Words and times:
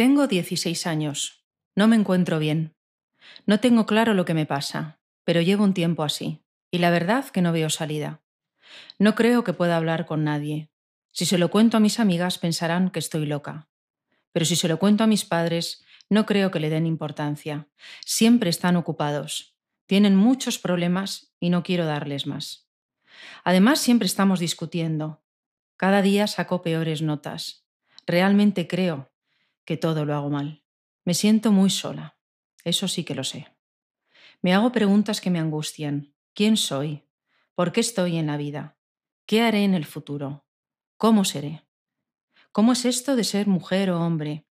Tengo 0.00 0.26
16 0.26 0.86
años. 0.86 1.44
No 1.76 1.86
me 1.86 1.94
encuentro 1.94 2.38
bien. 2.38 2.74
No 3.44 3.60
tengo 3.60 3.84
claro 3.84 4.14
lo 4.14 4.24
que 4.24 4.32
me 4.32 4.46
pasa, 4.46 4.98
pero 5.24 5.42
llevo 5.42 5.62
un 5.62 5.74
tiempo 5.74 6.04
así, 6.04 6.42
y 6.70 6.78
la 6.78 6.88
verdad 6.88 7.26
que 7.26 7.42
no 7.42 7.52
veo 7.52 7.68
salida. 7.68 8.22
No 8.98 9.14
creo 9.14 9.44
que 9.44 9.52
pueda 9.52 9.76
hablar 9.76 10.06
con 10.06 10.24
nadie. 10.24 10.70
Si 11.12 11.26
se 11.26 11.36
lo 11.36 11.50
cuento 11.50 11.76
a 11.76 11.80
mis 11.80 12.00
amigas 12.00 12.38
pensarán 12.38 12.88
que 12.88 12.98
estoy 12.98 13.26
loca. 13.26 13.68
Pero 14.32 14.46
si 14.46 14.56
se 14.56 14.68
lo 14.68 14.78
cuento 14.78 15.04
a 15.04 15.06
mis 15.06 15.26
padres, 15.26 15.84
no 16.08 16.24
creo 16.24 16.50
que 16.50 16.60
le 16.60 16.70
den 16.70 16.86
importancia. 16.86 17.68
Siempre 18.02 18.48
están 18.48 18.76
ocupados. 18.76 19.54
Tienen 19.84 20.16
muchos 20.16 20.58
problemas 20.58 21.34
y 21.40 21.50
no 21.50 21.62
quiero 21.62 21.84
darles 21.84 22.26
más. 22.26 22.70
Además, 23.44 23.80
siempre 23.80 24.06
estamos 24.06 24.40
discutiendo. 24.40 25.22
Cada 25.76 26.00
día 26.00 26.26
saco 26.26 26.62
peores 26.62 27.02
notas. 27.02 27.66
Realmente 28.06 28.66
creo 28.66 29.09
que 29.70 29.76
todo 29.76 30.04
lo 30.04 30.16
hago 30.16 30.30
mal. 30.30 30.64
Me 31.04 31.14
siento 31.14 31.52
muy 31.52 31.70
sola. 31.70 32.18
Eso 32.64 32.88
sí 32.88 33.04
que 33.04 33.14
lo 33.14 33.22
sé. 33.22 33.46
Me 34.42 34.52
hago 34.52 34.72
preguntas 34.72 35.20
que 35.20 35.30
me 35.30 35.38
angustian. 35.38 36.12
¿Quién 36.34 36.56
soy? 36.56 37.06
¿Por 37.54 37.70
qué 37.70 37.78
estoy 37.78 38.16
en 38.16 38.26
la 38.26 38.36
vida? 38.36 38.80
¿Qué 39.26 39.42
haré 39.42 39.62
en 39.62 39.74
el 39.74 39.84
futuro? 39.84 40.44
¿Cómo 40.96 41.24
seré? 41.24 41.68
¿Cómo 42.50 42.72
es 42.72 42.84
esto 42.84 43.14
de 43.14 43.22
ser 43.22 43.46
mujer 43.46 43.90
o 43.90 44.00
hombre? 44.00 44.44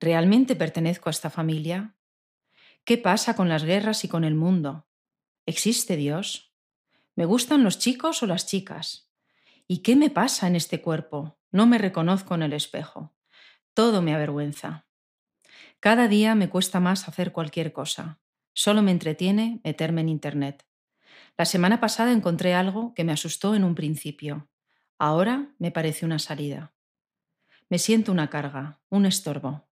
¿Realmente 0.00 0.56
pertenezco 0.56 1.08
a 1.08 1.12
esta 1.12 1.30
familia? 1.30 1.96
¿Qué 2.84 2.98
pasa 2.98 3.36
con 3.36 3.48
las 3.48 3.62
guerras 3.62 4.02
y 4.02 4.08
con 4.08 4.24
el 4.24 4.34
mundo? 4.34 4.88
¿Existe 5.46 5.94
Dios? 5.94 6.52
¿Me 7.14 7.26
gustan 7.26 7.62
los 7.62 7.78
chicos 7.78 8.24
o 8.24 8.26
las 8.26 8.46
chicas? 8.46 9.08
¿Y 9.68 9.84
qué 9.84 9.94
me 9.94 10.10
pasa 10.10 10.48
en 10.48 10.56
este 10.56 10.82
cuerpo? 10.82 11.38
No 11.52 11.68
me 11.68 11.78
reconozco 11.78 12.34
en 12.34 12.42
el 12.42 12.54
espejo. 12.54 13.14
Todo 13.78 14.02
me 14.02 14.12
avergüenza. 14.12 14.88
Cada 15.78 16.08
día 16.08 16.34
me 16.34 16.48
cuesta 16.48 16.80
más 16.80 17.06
hacer 17.06 17.30
cualquier 17.30 17.72
cosa. 17.72 18.18
Solo 18.52 18.82
me 18.82 18.90
entretiene 18.90 19.60
meterme 19.62 20.00
en 20.00 20.08
Internet. 20.08 20.66
La 21.36 21.44
semana 21.44 21.78
pasada 21.78 22.10
encontré 22.10 22.54
algo 22.54 22.92
que 22.92 23.04
me 23.04 23.12
asustó 23.12 23.54
en 23.54 23.62
un 23.62 23.76
principio. 23.76 24.48
Ahora 24.98 25.54
me 25.60 25.70
parece 25.70 26.04
una 26.04 26.18
salida. 26.18 26.74
Me 27.68 27.78
siento 27.78 28.10
una 28.10 28.28
carga, 28.30 28.80
un 28.88 29.06
estorbo. 29.06 29.68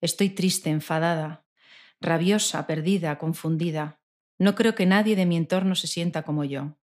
Estoy 0.00 0.30
triste, 0.30 0.70
enfadada, 0.70 1.46
rabiosa, 2.00 2.66
perdida, 2.66 3.18
confundida. 3.18 4.00
No 4.36 4.56
creo 4.56 4.74
que 4.74 4.84
nadie 4.84 5.14
de 5.14 5.26
mi 5.26 5.36
entorno 5.36 5.76
se 5.76 5.86
sienta 5.86 6.24
como 6.24 6.42
yo. 6.42 6.76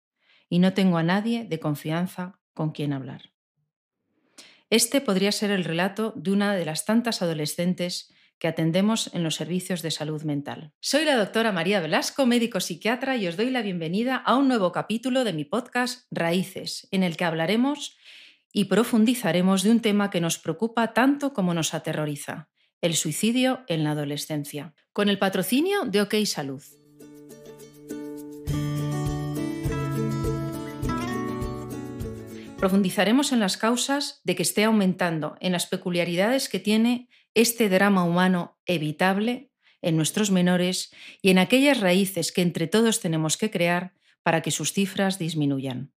Y 0.47 0.59
no 0.59 0.71
tengo 0.73 0.97
a 0.97 1.03
nadie 1.03 1.43
de 1.43 1.59
confianza 1.59 2.39
con 2.53 2.71
quien 2.71 2.93
hablar. 2.93 3.31
Este 4.71 5.01
podría 5.01 5.33
ser 5.33 5.51
el 5.51 5.65
relato 5.65 6.13
de 6.15 6.31
una 6.31 6.55
de 6.55 6.63
las 6.63 6.85
tantas 6.85 7.21
adolescentes 7.21 8.09
que 8.39 8.47
atendemos 8.47 9.13
en 9.13 9.21
los 9.21 9.35
servicios 9.35 9.81
de 9.81 9.91
salud 9.91 10.23
mental. 10.23 10.71
Soy 10.79 11.03
la 11.03 11.17
doctora 11.17 11.51
María 11.51 11.81
Velasco, 11.81 12.25
médico 12.25 12.61
psiquiatra, 12.61 13.17
y 13.17 13.27
os 13.27 13.35
doy 13.35 13.49
la 13.49 13.63
bienvenida 13.63 14.15
a 14.15 14.37
un 14.37 14.47
nuevo 14.47 14.71
capítulo 14.71 15.25
de 15.25 15.33
mi 15.33 15.43
podcast 15.43 16.07
Raíces, 16.09 16.87
en 16.91 17.03
el 17.03 17.17
que 17.17 17.25
hablaremos 17.25 17.97
y 18.53 18.65
profundizaremos 18.65 19.61
de 19.63 19.71
un 19.71 19.81
tema 19.81 20.09
que 20.09 20.21
nos 20.21 20.39
preocupa 20.39 20.93
tanto 20.93 21.33
como 21.33 21.53
nos 21.53 21.73
aterroriza, 21.73 22.47
el 22.79 22.95
suicidio 22.95 23.65
en 23.67 23.83
la 23.83 23.91
adolescencia, 23.91 24.73
con 24.93 25.09
el 25.09 25.19
patrocinio 25.19 25.83
de 25.83 26.01
OK 26.01 26.15
Salud. 26.23 26.63
Profundizaremos 32.61 33.31
en 33.31 33.39
las 33.39 33.57
causas 33.57 34.21
de 34.23 34.35
que 34.35 34.43
esté 34.43 34.65
aumentando, 34.65 35.35
en 35.39 35.51
las 35.51 35.65
peculiaridades 35.65 36.47
que 36.47 36.59
tiene 36.59 37.09
este 37.33 37.69
drama 37.69 38.03
humano 38.03 38.59
evitable 38.67 39.51
en 39.81 39.97
nuestros 39.97 40.29
menores 40.29 40.93
y 41.23 41.31
en 41.31 41.39
aquellas 41.39 41.79
raíces 41.79 42.31
que 42.31 42.43
entre 42.43 42.67
todos 42.67 42.99
tenemos 42.99 43.35
que 43.35 43.49
crear 43.49 43.95
para 44.21 44.43
que 44.43 44.51
sus 44.51 44.73
cifras 44.73 45.17
disminuyan. 45.17 45.91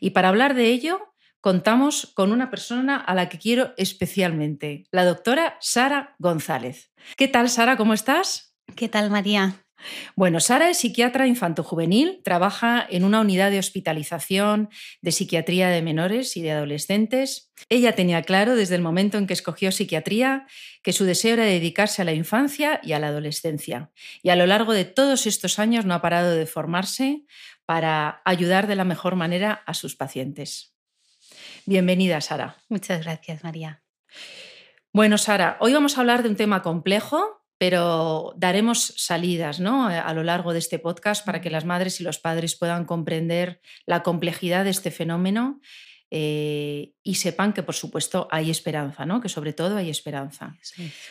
Y 0.00 0.10
para 0.10 0.30
hablar 0.30 0.54
de 0.54 0.68
ello, 0.68 1.12
contamos 1.42 2.10
con 2.14 2.32
una 2.32 2.48
persona 2.48 2.96
a 2.96 3.14
la 3.14 3.28
que 3.28 3.38
quiero 3.38 3.74
especialmente, 3.76 4.86
la 4.90 5.04
doctora 5.04 5.58
Sara 5.60 6.16
González. 6.18 6.94
¿Qué 7.18 7.28
tal, 7.28 7.50
Sara? 7.50 7.76
¿Cómo 7.76 7.92
estás? 7.92 8.56
¿Qué 8.74 8.88
tal, 8.88 9.10
María? 9.10 9.66
Bueno, 10.16 10.40
Sara 10.40 10.70
es 10.70 10.78
psiquiatra 10.78 11.26
infantojuvenil, 11.26 12.20
trabaja 12.24 12.86
en 12.88 13.04
una 13.04 13.20
unidad 13.20 13.50
de 13.50 13.58
hospitalización 13.58 14.68
de 15.00 15.12
psiquiatría 15.12 15.68
de 15.68 15.82
menores 15.82 16.36
y 16.36 16.42
de 16.42 16.52
adolescentes. 16.52 17.52
Ella 17.68 17.94
tenía 17.94 18.22
claro 18.22 18.56
desde 18.56 18.74
el 18.74 18.82
momento 18.82 19.18
en 19.18 19.26
que 19.26 19.34
escogió 19.34 19.72
psiquiatría 19.72 20.46
que 20.82 20.92
su 20.92 21.04
deseo 21.04 21.34
era 21.34 21.44
dedicarse 21.44 22.02
a 22.02 22.04
la 22.04 22.12
infancia 22.12 22.80
y 22.82 22.92
a 22.92 22.98
la 22.98 23.08
adolescencia. 23.08 23.90
Y 24.22 24.30
a 24.30 24.36
lo 24.36 24.46
largo 24.46 24.72
de 24.72 24.84
todos 24.84 25.26
estos 25.26 25.58
años 25.58 25.84
no 25.84 25.94
ha 25.94 26.02
parado 26.02 26.34
de 26.34 26.46
formarse 26.46 27.24
para 27.66 28.22
ayudar 28.24 28.66
de 28.66 28.76
la 28.76 28.84
mejor 28.84 29.16
manera 29.16 29.62
a 29.66 29.74
sus 29.74 29.96
pacientes. 29.96 30.74
Bienvenida, 31.66 32.20
Sara. 32.20 32.56
Muchas 32.68 33.02
gracias, 33.02 33.44
María. 33.44 33.82
Bueno, 34.92 35.18
Sara, 35.18 35.56
hoy 35.60 35.72
vamos 35.72 35.96
a 35.96 36.00
hablar 36.00 36.22
de 36.24 36.30
un 36.30 36.36
tema 36.36 36.62
complejo 36.62 37.39
pero 37.60 38.32
daremos 38.38 38.94
salidas 38.96 39.60
¿no? 39.60 39.86
a 39.86 40.14
lo 40.14 40.22
largo 40.22 40.54
de 40.54 40.58
este 40.58 40.78
podcast 40.78 41.26
para 41.26 41.42
que 41.42 41.50
las 41.50 41.66
madres 41.66 42.00
y 42.00 42.04
los 42.04 42.18
padres 42.18 42.56
puedan 42.56 42.86
comprender 42.86 43.60
la 43.84 44.02
complejidad 44.02 44.64
de 44.64 44.70
este 44.70 44.90
fenómeno 44.90 45.60
eh, 46.10 46.94
y 47.02 47.16
sepan 47.16 47.52
que, 47.52 47.62
por 47.62 47.74
supuesto, 47.74 48.28
hay 48.30 48.50
esperanza, 48.50 49.04
¿no? 49.04 49.20
que 49.20 49.28
sobre 49.28 49.52
todo 49.52 49.76
hay 49.76 49.90
esperanza. 49.90 50.56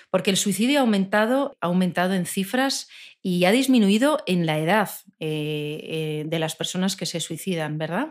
Porque 0.09 0.31
el 0.31 0.37
suicidio 0.37 0.79
ha 0.79 0.81
aumentado, 0.81 1.55
ha 1.61 1.67
aumentado 1.67 2.15
en 2.15 2.25
cifras 2.25 2.87
y 3.21 3.45
ha 3.45 3.51
disminuido 3.51 4.17
en 4.25 4.47
la 4.47 4.57
edad 4.57 4.89
eh, 5.19 5.81
eh, 5.83 6.23
de 6.25 6.39
las 6.39 6.55
personas 6.55 6.95
que 6.95 7.05
se 7.05 7.19
suicidan, 7.19 7.77
¿verdad? 7.77 8.07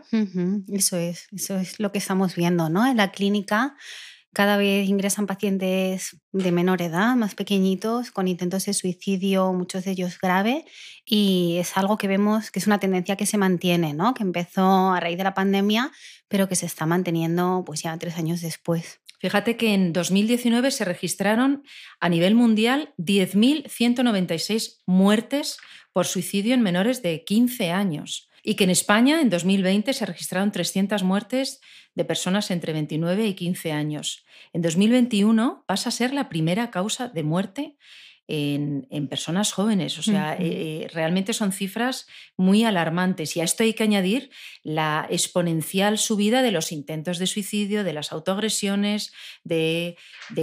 Eso 0.71 0.95
es, 0.95 1.27
eso 1.35 1.57
es 1.57 1.77
lo 1.77 1.91
que 1.91 1.97
estamos 1.97 2.35
viendo 2.35 2.69
¿no? 2.69 2.87
en 2.87 2.95
la 2.95 3.11
clínica 3.11 3.75
cada 4.33 4.57
vez 4.57 4.87
ingresan 4.87 5.25
pacientes 5.25 6.17
de 6.31 6.51
menor 6.51 6.81
edad, 6.81 7.15
más 7.15 7.35
pequeñitos, 7.35 8.11
con 8.11 8.27
intentos 8.27 8.65
de 8.65 8.73
suicidio, 8.73 9.51
muchos 9.53 9.85
de 9.85 9.91
ellos 9.91 10.19
grave, 10.21 10.65
y 11.05 11.57
es 11.59 11.75
algo 11.77 11.97
que 11.97 12.07
vemos 12.07 12.51
que 12.51 12.59
es 12.59 12.67
una 12.67 12.79
tendencia 12.79 13.15
que 13.15 13.25
se 13.25 13.37
mantiene, 13.37 13.93
¿no? 13.93 14.13
que 14.13 14.23
empezó 14.23 14.91
a 14.91 14.99
raíz 14.99 15.17
de 15.17 15.23
la 15.23 15.33
pandemia, 15.33 15.91
pero 16.27 16.47
que 16.47 16.55
se 16.55 16.67
está 16.67 16.85
manteniendo 16.85 17.63
pues 17.65 17.81
ya 17.81 17.97
tres 17.97 18.17
años 18.17 18.41
después. 18.41 19.01
Fíjate 19.19 19.57
que 19.57 19.73
en 19.73 19.91
2019 19.91 20.71
se 20.71 20.85
registraron 20.85 21.63
a 21.99 22.07
nivel 22.07 22.35
mundial 22.35 22.93
10.196 22.97 24.81
muertes 24.85 25.57
por 25.91 26.05
suicidio 26.05 26.53
en 26.53 26.61
menores 26.61 27.01
de 27.01 27.25
15 27.25 27.71
años 27.71 28.28
y 28.43 28.55
que 28.55 28.63
en 28.63 28.69
España 28.69 29.21
en 29.21 29.29
2020 29.29 29.93
se 29.93 30.05
registraron 30.05 30.51
300 30.51 31.03
muertes 31.03 31.61
de 31.95 32.05
personas 32.05 32.51
entre 32.51 32.73
29 32.73 33.27
y 33.27 33.33
15 33.33 33.71
años. 33.71 34.25
En 34.53 34.61
2021 34.61 35.63
pasa 35.67 35.89
a 35.89 35.91
ser 35.91 36.13
la 36.13 36.29
primera 36.29 36.71
causa 36.71 37.07
de 37.09 37.23
muerte 37.23 37.77
en, 38.29 39.07
personas 39.07 39.51
jóvenes. 39.51 39.97
O 39.97 40.03
sea, 40.03 40.37
eh, 40.39 40.87
realmente 40.93 41.33
son 41.33 41.51
cifras 41.51 42.05
muy 42.37 42.63
alarmantes. 42.63 43.35
Y 43.35 43.41
a 43.41 43.43
esto 43.43 43.63
hay 43.63 43.73
que 43.73 43.83
añadir 43.83 44.29
la 44.61 45.07
exponencial 45.09 45.97
subida 45.97 46.43
de 46.43 46.51
los 46.51 46.71
intentos 46.71 47.17
de 47.17 47.25
suicidio, 47.25 47.83
de 47.83 47.93
las 47.93 48.11
autoagresiones, 48.11 49.11
de, 49.43 49.97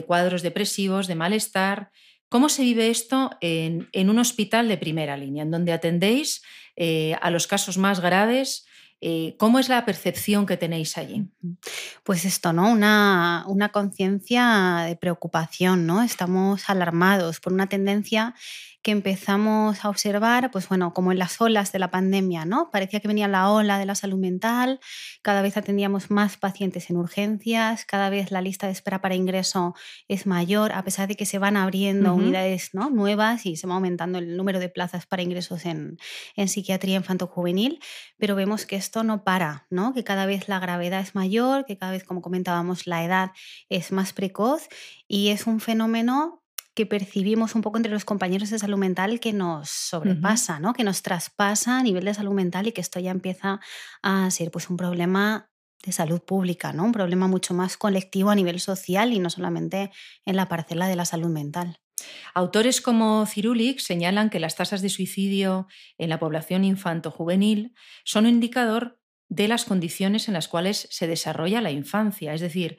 cuadros 0.06 0.42
depresivos, 0.42 1.06
de 1.06 1.14
malestar. 1.14 1.90
¿Cómo 2.28 2.48
se 2.48 2.62
vive 2.62 2.91
esto 2.91 3.31
en, 3.41 3.88
un 3.94 4.19
hospital 4.19 4.69
de 4.69 4.78
primera 4.78 5.16
línea, 5.16 5.44
en 5.44 5.50
donde 5.50 5.72
atendéis 5.72 6.42
eh, 6.75 7.16
a 7.20 7.31
los 7.31 7.47
casos 7.47 7.78
más 7.78 8.00
graves? 8.00 8.66
Eh, 9.00 9.37
¿Cómo 9.38 9.59
es 9.59 9.69
la 9.69 9.84
percepción 9.84 10.47
que 10.47 10.56
tenéis 10.56 10.97
allí? 10.97 11.28
Pues 12.03 12.25
esto, 12.25 12.53
¿no? 12.53 12.70
Una, 12.72 13.44
una 13.47 13.69
conciencia 13.69 14.84
de 14.87 14.97
preocupación, 14.97 15.87
¿no? 15.87 16.03
Estamos 16.03 16.69
alarmados 16.70 17.38
por 17.40 17.52
una 17.52 17.69
tendencia 17.69 18.34
que 18.87 18.93
empezamos 18.93 19.85
a 19.85 19.88
observar, 19.88 20.53
pues 20.53 20.69
bueno, 20.69 20.94
como 20.94 21.11
en 21.11 21.19
las 21.19 21.41
olas 21.41 21.73
de 21.73 21.81
la 21.81 21.91
pandemia, 21.91 22.44
¿no? 22.44 22.71
Parecía 22.71 23.00
que 23.00 23.09
venía 23.09 23.27
la 23.27 23.50
ola 23.50 23.81
de 23.81 23.85
la 23.85 23.97
salud 23.97 24.17
mental, 24.17 24.79
cada 25.23 25.43
vez 25.43 25.56
atendíamos 25.56 26.09
más 26.09 26.37
pacientes 26.37 26.88
en 26.88 26.97
urgencias, 26.97 27.85
cada 27.85 28.11
vez 28.11 28.31
la 28.31 28.41
lista 28.41 28.67
de 28.69 28.73
espera 28.73 29.00
para 29.00 29.17
ingreso 29.17 29.75
es 30.06 30.25
mayor, 30.25 30.71
a 30.71 30.85
pesar 30.85 31.09
de 31.09 31.17
que 31.17 31.27
se 31.27 31.41
van 31.41 31.56
abriendo 31.56 32.15
unidades 32.15 32.75
¿no? 32.75 32.88
nuevas 32.88 33.44
y 33.44 33.56
se 33.56 33.67
va 33.67 33.75
aumentando 33.75 34.19
el 34.19 34.37
número 34.37 34.61
de 34.61 34.69
plazas 34.69 35.05
para 35.05 35.23
ingresos 35.23 35.67
en, 35.67 35.99
en 36.37 36.47
psiquiatría 36.47 36.94
infanto-juvenil, 36.94 37.81
pero 38.19 38.37
vemos 38.37 38.67
que 38.67 38.77
esto 38.77 39.03
no 39.03 39.25
para, 39.25 39.67
¿no? 39.69 39.94
Que 39.94 40.05
cada 40.05 40.27
vez 40.27 40.47
la 40.47 40.61
gravedad 40.61 41.00
es 41.00 41.17
mayor, 41.17 41.65
que 41.65 41.77
cada 41.77 41.91
vez, 41.91 42.05
como 42.05 42.23
comentábamos, 42.23 42.87
la 42.87 43.03
edad 43.05 43.33
es 43.69 43.91
más 43.91 44.12
precoz 44.12 44.69
y 45.09 45.31
es 45.31 45.49
un 45.49 45.59
fenómeno 45.59 46.45
que 46.76 46.84
percibimos 46.84 47.55
un 47.55 47.62
poco 47.62 47.78
entre 47.78 47.90
los 47.90 48.05
compañeros 48.05 48.50
de 48.50 48.58
salud 48.58 48.76
mental 48.76 49.19
que 49.19 49.32
nos 49.32 49.70
sobrepasa, 49.70 50.61
¿no? 50.61 50.75
que 50.75 50.84
nos 50.84 51.00
traspasa 51.00 51.78
a 51.78 51.82
nivel 51.82 52.05
de 52.05 52.12
salud 52.12 52.34
mental 52.34 52.67
y 52.67 52.73
que 52.73 52.82
esto 52.82 53.00
ya 53.00 53.11
empieza 53.11 53.61
a 54.02 54.31
ser 54.31 54.50
pues, 54.50 54.69
un 54.69 54.76
problema 54.76 55.49
de 55.82 55.93
salud 55.93 56.20
pública, 56.20 56.75
¿no? 56.75 56.84
Un 56.84 56.93
problema 56.93 57.28
mucho 57.28 57.55
más 57.55 57.78
colectivo 57.78 58.28
a 58.28 58.34
nivel 58.34 58.61
social 58.61 59.12
y 59.12 59.20
no 59.20 59.31
solamente 59.31 59.90
en 60.26 60.37
la 60.37 60.49
parcela 60.49 60.87
de 60.87 60.96
la 60.96 61.06
salud 61.06 61.28
mental. 61.28 61.78
Autores 62.34 62.82
como 62.82 63.25
Cirulic 63.25 63.78
señalan 63.78 64.28
que 64.28 64.40
las 64.40 64.56
tasas 64.56 64.82
de 64.82 64.90
suicidio 64.90 65.69
en 65.96 66.11
la 66.11 66.19
población 66.19 66.64
infanto-juvenil 66.64 67.75
son 68.05 68.26
un 68.26 68.32
indicador 68.32 69.00
de 69.28 69.49
las 69.49 69.64
condiciones 69.64 70.28
en 70.28 70.34
las 70.34 70.49
cuales 70.49 70.88
se 70.90 71.06
desarrolla 71.06 71.62
la 71.62 71.70
infancia, 71.70 72.34
es 72.34 72.43
decir, 72.43 72.78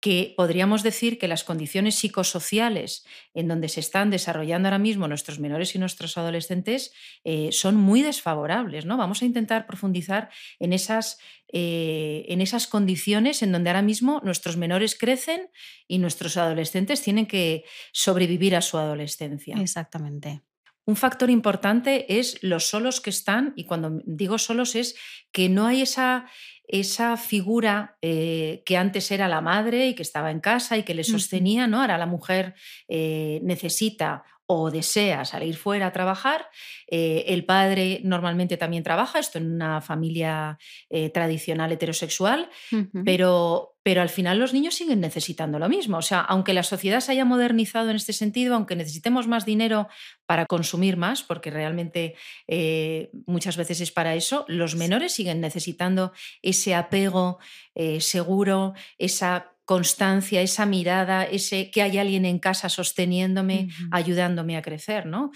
que 0.00 0.34
podríamos 0.36 0.82
decir 0.82 1.18
que 1.18 1.28
las 1.28 1.44
condiciones 1.44 1.96
psicosociales 1.96 3.04
en 3.34 3.48
donde 3.48 3.68
se 3.68 3.80
están 3.80 4.10
desarrollando 4.10 4.68
ahora 4.68 4.78
mismo 4.78 5.08
nuestros 5.08 5.38
menores 5.38 5.74
y 5.74 5.78
nuestros 5.78 6.18
adolescentes 6.18 6.92
eh, 7.24 7.50
son 7.52 7.76
muy 7.76 8.02
desfavorables. 8.02 8.84
¿no? 8.84 8.96
Vamos 8.96 9.22
a 9.22 9.24
intentar 9.24 9.66
profundizar 9.66 10.30
en 10.58 10.72
esas, 10.72 11.18
eh, 11.52 12.24
en 12.28 12.40
esas 12.40 12.66
condiciones 12.66 13.42
en 13.42 13.52
donde 13.52 13.70
ahora 13.70 13.82
mismo 13.82 14.20
nuestros 14.22 14.56
menores 14.56 14.96
crecen 14.98 15.48
y 15.88 15.98
nuestros 15.98 16.36
adolescentes 16.36 17.02
tienen 17.02 17.26
que 17.26 17.64
sobrevivir 17.92 18.54
a 18.54 18.62
su 18.62 18.78
adolescencia. 18.78 19.56
Exactamente. 19.58 20.42
Un 20.88 20.94
factor 20.94 21.30
importante 21.30 22.20
es 22.20 22.40
los 22.44 22.68
solos 22.68 23.00
que 23.00 23.10
están, 23.10 23.54
y 23.56 23.64
cuando 23.64 24.00
digo 24.04 24.38
solos 24.38 24.76
es 24.76 24.94
que 25.32 25.48
no 25.48 25.66
hay 25.66 25.82
esa, 25.82 26.30
esa 26.68 27.16
figura 27.16 27.96
eh, 28.02 28.62
que 28.64 28.76
antes 28.76 29.10
era 29.10 29.28
la 29.28 29.40
madre 29.40 29.88
y 29.88 29.94
que 29.94 30.02
estaba 30.02 30.30
en 30.30 30.40
casa 30.40 30.76
y 30.76 30.82
que 30.82 30.94
le 30.94 31.04
sostenía, 31.04 31.66
¿no? 31.66 31.80
Ahora 31.80 31.98
la 31.98 32.06
mujer 32.06 32.54
eh, 32.88 33.40
necesita 33.42 34.24
o 34.46 34.70
desea 34.70 35.24
salir 35.24 35.56
fuera 35.56 35.88
a 35.88 35.92
trabajar. 35.92 36.48
Eh, 36.86 37.24
el 37.28 37.44
padre 37.44 38.00
normalmente 38.04 38.56
también 38.56 38.82
trabaja, 38.82 39.18
esto 39.18 39.38
en 39.38 39.52
una 39.52 39.80
familia 39.80 40.58
eh, 40.88 41.10
tradicional 41.10 41.72
heterosexual, 41.72 42.48
pero, 43.04 43.76
pero 43.82 44.02
al 44.02 44.08
final 44.08 44.38
los 44.38 44.52
niños 44.52 44.74
siguen 44.74 45.00
necesitando 45.00 45.58
lo 45.58 45.68
mismo. 45.68 45.98
O 45.98 46.02
sea, 46.02 46.20
aunque 46.20 46.54
la 46.54 46.62
sociedad 46.62 47.00
se 47.00 47.12
haya 47.12 47.24
modernizado 47.24 47.90
en 47.90 47.96
este 47.96 48.12
sentido, 48.12 48.54
aunque 48.54 48.76
necesitemos 48.76 49.26
más 49.26 49.44
dinero 49.44 49.88
para 50.26 50.46
consumir 50.46 50.96
más, 50.96 51.22
porque 51.22 51.50
realmente 51.50 52.14
eh, 52.46 53.10
muchas 53.26 53.56
veces 53.56 53.80
es 53.80 53.90
para 53.90 54.14
eso, 54.14 54.44
los 54.48 54.76
menores 54.76 55.12
siguen 55.12 55.40
necesitando 55.40 56.12
ese 56.42 56.74
apego 56.74 57.38
seguro, 57.98 58.72
esa 58.96 59.55
constancia, 59.66 60.40
esa 60.40 60.64
mirada, 60.64 61.24
ese 61.24 61.70
que 61.70 61.82
hay 61.82 61.98
alguien 61.98 62.24
en 62.24 62.38
casa 62.38 62.70
sosteniéndome, 62.70 63.68
ayudándome 63.90 64.56
a 64.56 64.62
crecer, 64.62 65.04
¿no? 65.04 65.32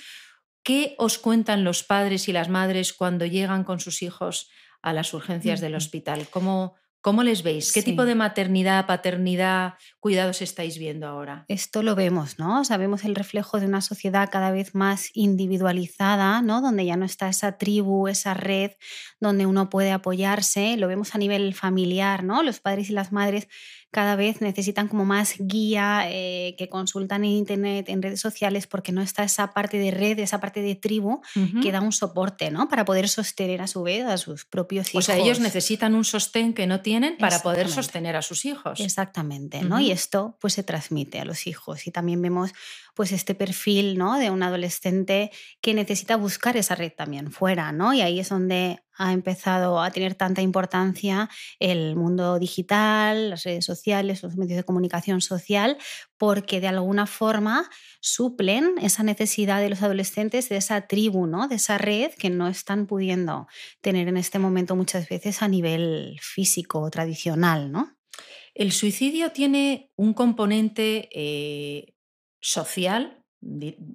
¿Qué 0.62 0.94
os 0.99 1.19
cuentan 1.19 1.65
los 1.65 1.82
padres 1.82 2.29
y 2.29 2.32
las 2.32 2.49
madres 2.49 2.93
cuando 2.93 3.27
llegan 3.27 3.65
con 3.65 3.81
sus 3.81 4.03
hijos 4.03 4.49
a 4.82 4.93
las 4.93 5.12
urgencias 5.12 5.61
del 5.61 5.75
hospital? 5.75 6.29
¿Cómo, 6.31 6.77
¿Cómo 7.03 7.23
les 7.23 7.43
veis? 7.43 7.73
¿Qué 7.73 7.82
tipo 7.82 8.05
de 8.05 8.15
maternidad, 8.15 8.87
paternidad, 8.87 9.75
cuidados 10.00 10.43
estáis 10.43 10.79
viendo 10.79 11.06
ahora? 11.06 11.47
Esto 11.49 11.83
lo 11.83 11.94
vemos, 11.94 12.38
¿no? 12.38 12.62
Sabemos 12.62 13.05
el 13.05 13.15
reflejo 13.15 13.59
de 13.59 13.65
una 13.65 13.81
sociedad 13.81 14.29
cada 14.31 14.50
vez 14.50 14.75
más 14.75 15.09
individualizada, 15.15 16.43
¿no? 16.43 16.61
Donde 16.61 16.85
ya 16.85 16.97
no 16.97 17.06
está 17.06 17.31
esa 17.31 17.56
tribu, 17.56 18.06
esa 18.06 18.35
red 18.35 18.73
donde 19.19 19.47
uno 19.47 19.71
puede 19.71 19.93
apoyarse. 19.93 20.76
Lo 20.76 20.88
vemos 20.88 21.15
a 21.15 21.19
nivel 21.19 21.55
familiar, 21.55 22.23
¿no? 22.23 22.43
Los 22.43 22.61
padres 22.61 22.91
y 22.91 22.93
las 22.93 23.12
madres 23.12 23.49
cada 23.91 24.15
vez 24.15 24.41
necesitan 24.41 24.87
como 24.87 25.05
más 25.05 25.35
guía, 25.39 26.05
eh, 26.07 26.55
que 26.57 26.69
consultan 26.69 27.25
en 27.25 27.31
internet, 27.31 27.89
en 27.89 28.03
redes 28.03 28.21
sociales, 28.21 28.67
porque 28.67 28.93
no 28.93 29.03
está 29.03 29.25
esa 29.25 29.53
parte 29.53 29.79
de 29.79 29.91
red, 29.91 30.19
esa 30.21 30.41
parte 30.41 30.63
de 30.63 30.77
tribu 30.77 31.21
que 31.63 31.73
da 31.73 31.81
un 31.81 31.93
soporte, 31.93 32.51
¿no? 32.51 32.69
Para 32.69 32.85
poder 32.85 33.09
sostener 33.09 33.61
a 33.63 33.67
su 33.67 33.83
vez 33.83 34.07
a 34.07 34.17
sus 34.17 34.45
propios 34.45 34.91
hijos. 34.91 35.05
O 35.05 35.07
sea, 35.07 35.17
ellos 35.17 35.41
necesitan 35.41 35.95
un 35.95 36.05
sostén 36.05 36.55
que 36.55 36.67
no 36.67 36.81
tienen 36.81 37.17
para 37.19 37.41
poder 37.41 37.69
sostener 37.69 38.17
a 38.17 38.23
sus 38.23 38.45
hijos. 38.45 38.81
Exactamente, 38.81 39.63
¿no? 39.63 39.81
Y 39.81 39.91
esto 39.91 40.37
pues 40.41 40.55
se 40.55 40.63
transmite 40.63 41.21
a 41.21 41.25
los 41.25 41.47
hijos. 41.47 41.87
Y 41.87 41.91
también 41.91 42.23
vemos 42.23 42.53
pues 42.95 43.13
este 43.13 43.35
perfil, 43.35 43.99
¿no? 43.99 44.19
De 44.19 44.31
un 44.31 44.43
adolescente 44.43 45.31
que 45.61 45.75
necesita 45.75 46.17
buscar 46.17 46.57
esa 46.57 46.75
red 46.75 46.93
también 46.93 47.33
fuera, 47.33 47.73
¿no? 47.73 47.93
Y 47.93 48.03
ahí 48.03 48.21
es 48.21 48.29
donde 48.29 48.83
ha 49.00 49.14
empezado 49.14 49.81
a 49.81 49.91
tener 49.91 50.14
tanta 50.14 50.43
importancia 50.43 51.31
el 51.58 51.97
mundo 51.97 52.38
digital, 52.38 53.31
las 53.31 53.44
redes 53.44 53.64
sociales, 53.64 54.23
los 54.23 54.37
medios 54.37 54.58
de 54.58 54.64
comunicación 54.64 55.23
social, 55.23 55.79
porque 56.19 56.61
de 56.61 56.69
alguna 56.69 57.06
forma 57.06 57.70
suplen 58.00 58.75
esa 58.82 59.02
necesidad 59.02 59.61
de 59.62 59.70
los 59.70 59.82
adolescentes 59.82 60.50
de 60.50 60.58
esa 60.58 60.82
tribu, 60.82 61.26
¿no? 61.26 61.49
de 61.49 61.55
esa 61.55 61.79
red 61.79 62.12
que 62.12 62.29
no 62.29 62.47
están 62.47 62.87
pudiendo 62.87 63.49
tener 63.81 64.06
en 64.06 64.19
este 64.19 64.38
momento 64.38 64.76
muchas 64.76 65.08
veces 65.08 65.41
a 65.41 65.49
nivel 65.49 66.19
físico 66.20 66.91
tradicional. 66.91 67.73
¿no? 67.73 67.97
El 68.55 68.70
suicidio 68.70 69.32
tiene 69.32 69.91
un 69.97 70.12
componente 70.12 71.08
eh, 71.12 71.94
social 72.38 73.20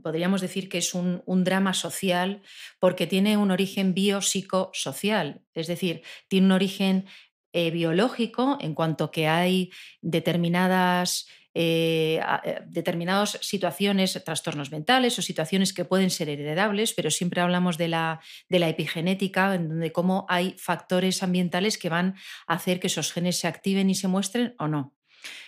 podríamos 0.01 0.41
decir 0.41 0.69
que 0.69 0.79
es 0.79 0.93
un, 0.93 1.21
drama 1.43 1.73
social 1.73 2.41
porque 2.79 3.07
tiene 3.07 3.37
un 3.37 3.51
origen 3.51 3.93
biopsicosocial, 3.93 5.41
es 5.53 5.67
decir, 5.67 6.01
tiene 6.27 6.47
un 6.47 6.51
origen 6.51 7.05
eh, 7.53 7.71
biológico 7.71 8.57
en 8.59 8.73
cuanto 8.73 9.11
que 9.11 9.27
hay 9.27 9.71
determinadas, 10.01 11.27
eh, 11.53 12.19
eh, 12.43 13.37
situaciones, 13.39 14.21
trastornos 14.25 14.71
mentales 14.71 15.17
o 15.19 15.21
situaciones 15.21 15.73
que 15.73 15.85
pueden 15.85 16.09
ser 16.09 16.27
heredables, 16.27 16.93
pero 16.93 17.11
siempre 17.11 17.41
hablamos 17.41 17.77
de 17.77 17.87
la, 17.87 18.19
de 18.49 18.59
la 18.59 18.67
epigenética, 18.67 19.53
en 19.55 19.69
donde 19.69 19.91
cómo 19.91 20.25
hay 20.27 20.55
factores 20.57 21.23
ambientales 21.23 21.77
que 21.77 21.89
van 21.89 22.15
a 22.47 22.55
hacer 22.55 22.79
que 22.79 22.87
esos 22.87 23.13
genes 23.13 23.37
se 23.37 23.47
activen 23.47 23.89
y 23.89 23.95
se 23.95 24.07
muestren 24.07 24.55
o 24.57 24.67
no. 24.67 24.93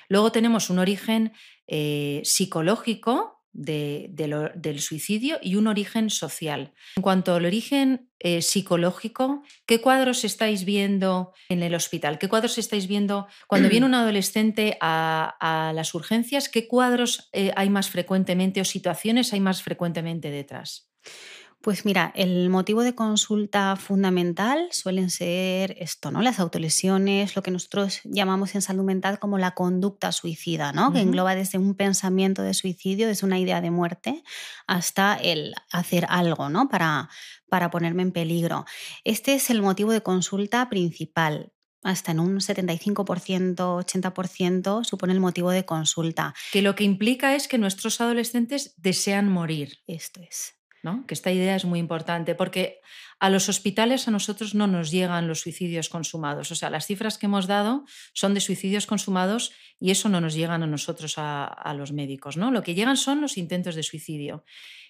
Luego 0.07 0.31
tenemos 0.31 0.69
un 0.69 0.79
origen 0.79 1.33
psicológico, 2.23 3.36
del 3.57 4.79
suicidio 4.79 5.39
y 5.41 5.55
un 5.55 5.67
origen 5.67 6.09
social. 6.09 6.73
En 6.95 7.03
cuanto 7.03 7.33
al 7.33 7.45
origen 7.45 8.09
eh, 8.19 8.41
psicológico, 8.43 9.43
¿qué 9.65 9.81
cuadros 9.81 10.23
estáis 10.23 10.63
viendo 10.63 11.33
en 11.49 11.63
el 11.63 11.73
hospital? 11.73 12.19
¿Qué 12.19 12.29
cuadros 12.29 12.59
estáis 12.59 12.87
viendo 12.87 13.27
cuando 13.47 13.67
viene 13.67 13.87
un 13.87 13.95
adolescente 13.95 14.77
a, 14.79 15.71
las 15.73 15.93
urgencias? 15.95 16.49
¿Qué 16.49 16.67
cuadros 16.67 17.29
eh, 17.33 17.51
hay 17.55 17.69
más 17.69 17.89
frecuentemente 17.89 18.61
o 18.61 18.65
situaciones 18.65 19.33
hay 19.33 19.39
más 19.39 19.63
frecuentemente 19.63 20.29
detrás? 20.29 20.91
Pues 21.61 21.85
mira, 21.85 22.13
el 22.15 22.49
motivo 22.49 22.83
de 22.83 22.93
consulta 22.93 23.75
fundamental 23.75 24.67
suelen 24.71 25.09
ser 25.09 25.75
esto, 25.79 26.11
¿no? 26.11 26.21
Las 26.21 26.39
autolesiones, 26.39 27.35
lo 27.35 27.41
que 27.41 27.49
nosotros 27.49 27.99
llamamos 28.03 28.53
en 28.53 28.61
salud 28.61 28.83
mental 28.83 29.17
como 29.17 29.37
la 29.37 29.51
conducta 29.51 30.11
suicida, 30.11 30.71
¿no? 30.71 30.93
Que 30.93 31.01
engloba 31.01 31.35
desde 31.35 31.57
un 31.57 31.75
pensamiento 31.75 32.43
de 32.43 32.53
suicidio, 32.53 33.07
desde 33.07 33.25
una 33.25 33.39
idea 33.39 33.59
de 33.59 33.71
muerte, 33.71 34.23
hasta 34.67 35.15
el 35.15 35.55
hacer 35.71 36.05
algo, 36.09 36.49
¿no? 36.49 36.69
Para, 36.69 37.09
para 37.49 37.71
ponerme 37.71 38.03
en 38.03 38.11
peligro. 38.11 38.65
Este 39.03 39.33
es 39.33 39.49
el 39.49 39.61
motivo 39.61 39.91
de 39.91 40.03
consulta 40.03 40.69
principal 40.69 41.51
hasta 41.83 42.11
en 42.11 42.19
un 42.19 42.39
75%, 42.39 43.55
80% 43.55 44.83
supone 44.83 45.13
el 45.13 45.19
motivo 45.19 45.51
de 45.51 45.65
consulta. 45.65 46.33
Que 46.51 46.61
lo 46.61 46.75
que 46.75 46.83
implica 46.83 47.35
es 47.35 47.47
que 47.47 47.57
nuestros 47.57 48.01
adolescentes 48.01 48.73
desean 48.77 49.29
morir. 49.29 49.79
Esto 49.87 50.21
es. 50.21 50.56
Que 51.07 51.13
esta 51.13 51.31
idea 51.31 51.55
es 51.55 51.65
muy 51.65 51.79
importante 51.79 52.35
porque 52.35 52.79
a 53.19 53.29
los 53.29 53.49
hospitales 53.49 54.07
a 54.07 54.11
nosotros 54.11 54.55
no 54.55 54.67
nos 54.67 54.91
llegan 54.91 55.27
los 55.27 55.41
suicidios 55.41 55.89
consumados. 55.89 56.51
O 56.51 56.55
sea, 56.55 56.69
las 56.69 56.85
cifras 56.85 57.17
que 57.17 57.25
hemos 57.25 57.47
dado 57.47 57.85
son 58.13 58.33
de 58.33 58.39
suicidios 58.39 58.85
consumados 58.85 59.51
y 59.79 59.91
eso 59.91 60.07
no 60.07 60.21
nos 60.21 60.33
llegan 60.33 60.63
a 60.63 60.67
nosotros, 60.67 61.15
a, 61.17 61.73
los 61.75 61.91
médicos. 61.91 62.37
¿no? 62.37 62.51
Lo 62.51 62.63
que 62.63 62.75
llegan 62.75 62.95
son 62.95 63.21
los 63.21 63.37
intentos 63.37 63.75
de 63.75 63.83
suicidio. 63.83 64.45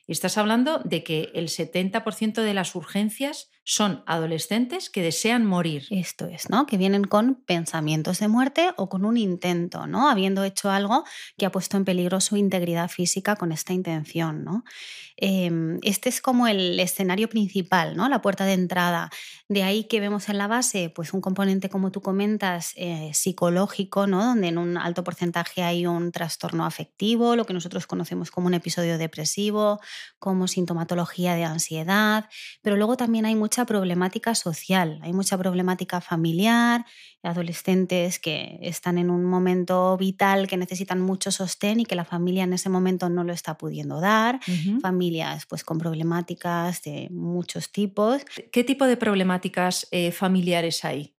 Y 0.07 0.11
estás 0.11 0.37
hablando 0.37 0.79
de 0.83 1.03
que 1.03 1.31
el 1.33 1.47
70% 1.47 2.41
de 2.41 2.53
las 2.53 2.75
urgencias 2.75 3.49
son 3.69 4.01
adolescentes 4.05 4.89
que 4.89 5.01
desean 5.01 5.45
morir. 5.45 5.87
Esto 5.89 6.25
es, 6.27 6.49
¿no? 6.49 6.65
Que 6.65 6.77
vienen 6.77 7.03
con 7.03 7.35
pensamientos 7.35 8.19
de 8.19 8.29
muerte 8.29 8.69
o 8.77 8.87
con 8.87 9.03
un 9.03 9.17
intento, 9.17 9.87
¿no? 9.87 10.09
Habiendo 10.09 10.45
hecho 10.45 10.71
algo 10.71 11.03
que 11.37 11.45
ha 11.45 11.51
puesto 11.51 11.75
en 11.75 11.83
peligro 11.83 12.21
su 12.21 12.37
integridad 12.37 12.89
física 12.89 13.35
con 13.35 13.51
esta 13.51 13.73
intención, 13.73 14.45
¿no? 14.45 14.63
Em, 15.17 15.79
este 15.81 16.07
es 16.07 16.21
como 16.21 16.47
el 16.47 16.79
escenario 16.79 17.27
principal, 17.27 17.97
¿no? 17.97 18.07
La 18.07 18.21
puerta 18.21 18.45
de 18.45 18.53
entrada. 18.53 19.09
De 19.49 19.63
ahí 19.63 19.83
que 19.83 19.99
vemos 19.99 20.29
en 20.29 20.37
la 20.37 20.47
base, 20.47 20.89
pues 20.95 21.11
un 21.11 21.19
componente, 21.19 21.69
como 21.69 21.91
tú 21.91 22.01
comentas, 22.01 22.71
eh, 22.77 23.11
psicológico, 23.13 24.07
¿no? 24.07 24.23
Donde 24.23 24.47
en 24.47 24.59
un 24.59 24.77
alto 24.77 25.03
porcentaje 25.03 25.63
hay 25.63 25.87
un 25.87 26.13
trastorno 26.13 26.65
afectivo, 26.65 27.35
lo 27.35 27.45
que 27.45 27.53
nosotros 27.53 27.85
conocemos 27.85 28.31
como 28.31 28.47
un 28.47 28.53
episodio 28.53 28.97
depresivo, 28.97 29.81
como 30.19 30.47
sintomatología 30.47 31.35
de 31.35 31.43
ansiedad, 31.43 32.29
pero 32.61 32.77
luego 32.77 32.95
también 32.95 33.25
hay 33.25 33.35
mucha 33.57 33.65
problemática 33.65 34.35
social, 34.35 34.99
hay 35.01 35.13
mucha 35.13 35.35
problemática 35.35 35.99
familiar, 35.99 36.85
adolescentes 37.23 38.19
que 38.19 38.59
están 38.61 38.99
en 38.99 39.09
un 39.09 39.25
momento 39.25 39.97
vital 39.97 40.47
que 40.47 40.57
necesitan 40.57 41.01
mucho 41.01 41.31
sostén 41.31 41.79
y 41.79 41.85
que 41.85 41.95
la 41.95 42.05
familia 42.05 42.43
en 42.43 42.53
ese 42.53 42.69
momento 42.69 43.09
no 43.09 43.23
lo 43.23 43.33
está 43.33 43.57
pudiendo 43.57 43.99
dar, 43.99 44.39
familias 44.79 45.47
pues 45.47 45.63
con 45.63 45.79
problemáticas 45.79 46.83
de 46.83 47.07
muchos 47.09 47.71
tipos. 47.71 48.23
¿Qué 48.51 48.63
tipo 48.63 48.85
de 48.85 48.95
problemáticas 48.95 49.87
eh, 49.89 50.11
familiares 50.11 50.85
hay? 50.85 51.15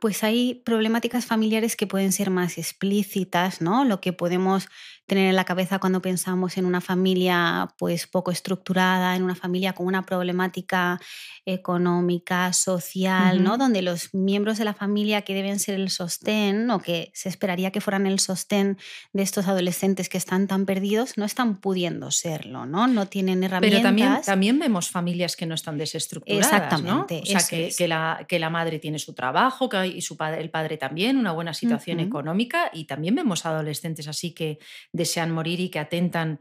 Pues 0.00 0.22
hay 0.22 0.54
problemáticas 0.64 1.26
familiares 1.26 1.76
que 1.76 1.86
pueden 1.86 2.12
ser 2.12 2.30
más 2.30 2.58
explícitas, 2.58 3.60
¿no? 3.60 3.84
Lo 3.84 4.00
que 4.00 4.12
podemos 4.12 4.68
tener 5.06 5.30
en 5.30 5.36
la 5.36 5.44
cabeza 5.44 5.78
cuando 5.78 6.02
pensamos 6.02 6.58
en 6.58 6.66
una 6.66 6.82
familia 6.82 7.74
pues 7.78 8.06
poco 8.06 8.30
estructurada, 8.30 9.16
en 9.16 9.22
una 9.22 9.34
familia 9.34 9.72
con 9.72 9.86
una 9.86 10.04
problemática 10.04 11.00
económica, 11.46 12.52
social, 12.52 13.42
¿no? 13.42 13.56
Donde 13.56 13.80
los 13.80 14.12
miembros 14.12 14.58
de 14.58 14.64
la 14.64 14.74
familia 14.74 15.22
que 15.22 15.32
deben 15.34 15.58
ser 15.58 15.76
el 15.76 15.88
sostén 15.88 16.70
o 16.70 16.80
que 16.80 17.10
se 17.14 17.30
esperaría 17.30 17.70
que 17.72 17.80
fueran 17.80 18.06
el 18.06 18.20
sostén 18.20 18.76
de 19.14 19.22
estos 19.22 19.48
adolescentes 19.48 20.10
que 20.10 20.18
están 20.18 20.46
tan 20.46 20.66
perdidos, 20.66 21.16
no 21.16 21.24
están 21.24 21.56
pudiendo 21.56 22.10
serlo, 22.10 22.66
¿no? 22.66 22.86
No 22.86 23.06
tienen 23.06 23.40
Pero 23.40 23.50
también, 23.52 23.80
herramientas. 23.80 24.26
también 24.26 24.58
vemos 24.58 24.90
familias 24.90 25.36
que 25.36 25.46
no 25.46 25.54
están 25.54 25.78
desestructuradas, 25.78 26.50
¿no? 26.50 26.56
Exactamente, 26.58 27.20
O 27.22 27.26
sea, 27.26 27.38
eso 27.38 27.48
que, 27.48 27.66
es. 27.68 27.76
que 27.78 27.88
la, 27.88 28.26
que 28.28 28.38
la 28.38 28.50
madre 28.50 28.78
tiene 28.78 28.98
su 28.98 29.14
trabajo 29.14 29.70
que, 29.70 29.87
y 29.96 30.02
su 30.02 30.16
padre, 30.16 30.40
el 30.40 30.50
padre 30.50 30.76
también, 30.76 31.16
una 31.18 31.32
buena 31.32 31.54
situación 31.54 32.00
económica, 32.00 32.70
y 32.72 32.84
también 32.84 33.14
vemos 33.14 33.46
adolescentes 33.46 34.08
así 34.08 34.32
que 34.34 34.58
desean 34.92 35.30
morir 35.32 35.60
y 35.60 35.70
que 35.70 35.78
atentan 35.78 36.40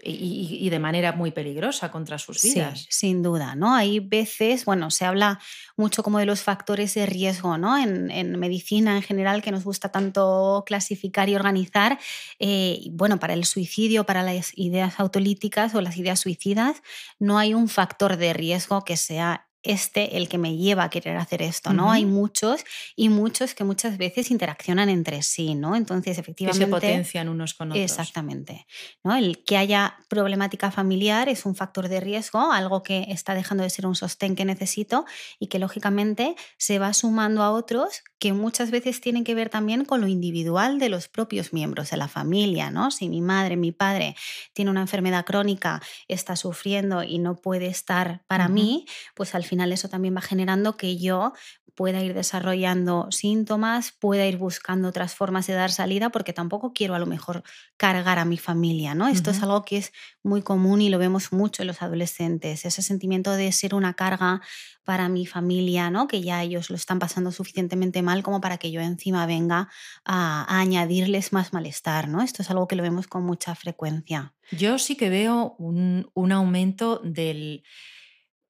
y, 0.00 0.70
de 0.70 0.78
manera 0.78 1.10
muy 1.12 1.32
peligrosa 1.32 1.90
contra 1.90 2.18
sus 2.18 2.38
Sí, 2.38 2.50
vidas. 2.54 2.86
sin 2.88 3.20
duda, 3.20 3.56
¿no? 3.56 3.74
Hay 3.74 3.98
veces, 3.98 4.64
bueno, 4.64 4.92
se 4.92 5.04
habla 5.04 5.40
mucho 5.76 6.04
como 6.04 6.20
de 6.20 6.26
los 6.26 6.42
factores 6.42 6.94
de 6.94 7.04
riesgo, 7.04 7.58
¿no? 7.58 7.76
En, 7.76 8.08
en 8.12 8.38
medicina 8.38 8.94
en 8.94 9.02
general, 9.02 9.42
que 9.42 9.50
nos 9.50 9.64
gusta 9.64 9.88
tanto 9.90 10.62
clasificar 10.66 11.28
y 11.28 11.34
organizar. 11.34 11.98
eh, 12.38 12.80
bueno, 12.92 13.18
para 13.18 13.34
el 13.34 13.44
suicidio, 13.44 14.04
para 14.06 14.22
las 14.22 14.52
ideas 14.56 15.00
autolíticas 15.00 15.74
o 15.74 15.80
las 15.80 15.96
ideas 15.96 16.20
suicidas, 16.20 16.80
no 17.18 17.36
hay 17.38 17.54
un 17.54 17.68
factor 17.68 18.16
de 18.16 18.32
riesgo 18.34 18.84
que 18.84 18.96
sea 18.96 19.47
este 19.62 20.16
el 20.16 20.28
que 20.28 20.38
me 20.38 20.56
lleva 20.56 20.84
a 20.84 20.90
querer 20.90 21.16
hacer 21.16 21.42
esto, 21.42 21.72
¿no? 21.72 21.90
Hay 21.90 22.04
muchos 22.04 22.64
y 22.96 23.08
muchos 23.08 23.54
que 23.54 23.64
muchas 23.64 23.98
veces 23.98 24.30
interaccionan 24.30 24.88
entre 24.88 25.22
sí, 25.22 25.54
¿no? 25.54 25.74
Entonces, 25.76 26.10
Que 26.10 26.14
se 26.14 26.20
efectivamente, 26.20 26.66
potencian 26.66 27.28
unos 27.28 27.54
con 27.54 27.72
otros. 27.72 27.82
Exactamente. 27.82 28.66
¿no? 29.02 29.16
El 29.16 29.42
que 29.44 29.56
haya 29.56 29.98
problemática 30.08 30.70
familiar 30.70 31.28
es 31.28 31.44
un 31.44 31.54
factor 31.54 31.88
de 31.88 32.00
riesgo, 32.00 32.52
algo 32.52 32.82
que 32.82 33.06
está 33.08 33.34
dejando 33.34 33.64
de 33.64 33.70
ser 33.70 33.86
un 33.86 33.94
sostén 33.94 34.36
que 34.36 34.44
necesito 34.44 35.04
y 35.38 35.48
que 35.48 35.58
lógicamente 35.58 36.36
se 36.56 36.78
va 36.78 36.92
sumando 36.94 37.42
a 37.42 37.50
otros 37.50 38.02
que 38.18 38.32
muchas 38.32 38.70
veces 38.70 39.00
tienen 39.00 39.24
que 39.24 39.34
ver 39.34 39.48
también 39.48 39.84
con 39.84 40.00
lo 40.00 40.08
individual 40.08 40.78
de 40.78 40.88
los 40.88 41.08
propios 41.08 41.52
miembros 41.52 41.90
de 41.90 41.96
la 41.96 42.08
familia. 42.08 42.70
¿no? 42.70 42.90
Si 42.90 43.08
mi 43.08 43.20
madre, 43.20 43.56
mi 43.56 43.72
padre 43.72 44.16
tiene 44.52 44.70
una 44.70 44.80
enfermedad 44.80 45.24
crónica, 45.24 45.80
está 46.08 46.36
sufriendo 46.36 47.02
y 47.02 47.18
no 47.18 47.36
puede 47.36 47.66
estar 47.66 48.22
para 48.26 48.48
mí, 48.48 48.86
pues 49.14 49.34
al 49.34 49.44
final 49.48 49.72
eso 49.72 49.88
también 49.88 50.16
va 50.16 50.20
generando 50.20 50.76
que 50.76 50.98
yo 50.98 51.32
pueda 51.78 52.02
ir 52.02 52.12
desarrollando 52.12 53.06
síntomas, 53.12 53.92
pueda 53.92 54.26
ir 54.26 54.36
buscando 54.36 54.88
otras 54.88 55.14
formas 55.14 55.46
de 55.46 55.52
dar 55.52 55.70
salida, 55.70 56.10
porque 56.10 56.32
tampoco 56.32 56.72
quiero 56.72 56.96
a 56.96 56.98
lo 56.98 57.06
mejor 57.06 57.44
cargar 57.76 58.18
a 58.18 58.24
mi 58.24 58.36
familia, 58.36 58.96
¿no? 58.96 59.06
Esto 59.06 59.30
es 59.30 59.40
algo 59.44 59.64
que 59.64 59.76
es 59.76 59.92
muy 60.24 60.42
común 60.42 60.80
y 60.80 60.88
lo 60.88 60.98
vemos 60.98 61.32
mucho 61.32 61.62
en 61.62 61.68
los 61.68 61.80
adolescentes, 61.80 62.64
ese 62.64 62.82
sentimiento 62.82 63.30
de 63.30 63.52
ser 63.52 63.76
una 63.76 63.94
carga 63.94 64.40
para 64.82 65.08
mi 65.08 65.24
familia, 65.24 65.88
¿no? 65.88 66.08
Que 66.08 66.20
ya 66.20 66.42
ellos 66.42 66.68
lo 66.68 66.74
están 66.74 66.98
pasando 66.98 67.30
suficientemente 67.30 68.02
mal 68.02 68.24
como 68.24 68.40
para 68.40 68.58
que 68.58 68.72
yo 68.72 68.80
encima 68.80 69.24
venga 69.26 69.68
a, 70.04 70.52
a 70.52 70.58
añadirles 70.58 71.32
más 71.32 71.52
malestar, 71.52 72.08
¿no? 72.08 72.22
Esto 72.22 72.42
es 72.42 72.50
algo 72.50 72.66
que 72.66 72.74
lo 72.74 72.82
vemos 72.82 73.06
con 73.06 73.22
mucha 73.22 73.54
frecuencia. 73.54 74.34
Yo 74.50 74.80
sí 74.80 74.96
que 74.96 75.10
veo 75.10 75.54
un, 75.58 76.10
un 76.14 76.32
aumento 76.32 77.00
del, 77.04 77.62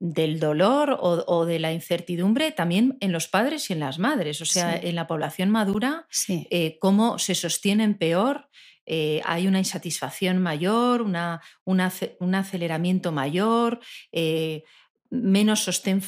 del 0.00 0.38
dolor 0.40 0.90
o, 1.00 1.24
o 1.26 1.44
de 1.46 1.58
la 1.58 1.72
incertidumbre 1.72 2.52
también 2.52 2.96
en 3.00 3.12
los 3.12 3.26
padres 3.28 3.68
y 3.68 3.72
en 3.72 3.80
las 3.80 3.98
madres. 3.98 4.40
O 4.40 4.44
sea, 4.46 4.78
Sí, 4.80 4.86
en 4.88 4.94
la 4.94 5.06
población 5.06 5.50
madura, 5.50 6.06
sí. 6.10 6.46
eh, 6.50 6.78
cómo 6.80 7.18
se 7.18 7.34
sostienen 7.34 7.98
peor, 7.98 8.48
eh, 8.86 9.20
hay 9.24 9.46
una 9.46 9.58
insatisfacción 9.58 10.38
mayor, 10.38 11.02
una, 11.02 11.40
un 11.64 11.80
ace- 11.80 12.16
un 12.20 12.34
aceleramiento 12.34 13.12
mayor, 13.12 13.80
eh, 14.12 14.62
menos 15.10 15.60
sostén 15.64 16.00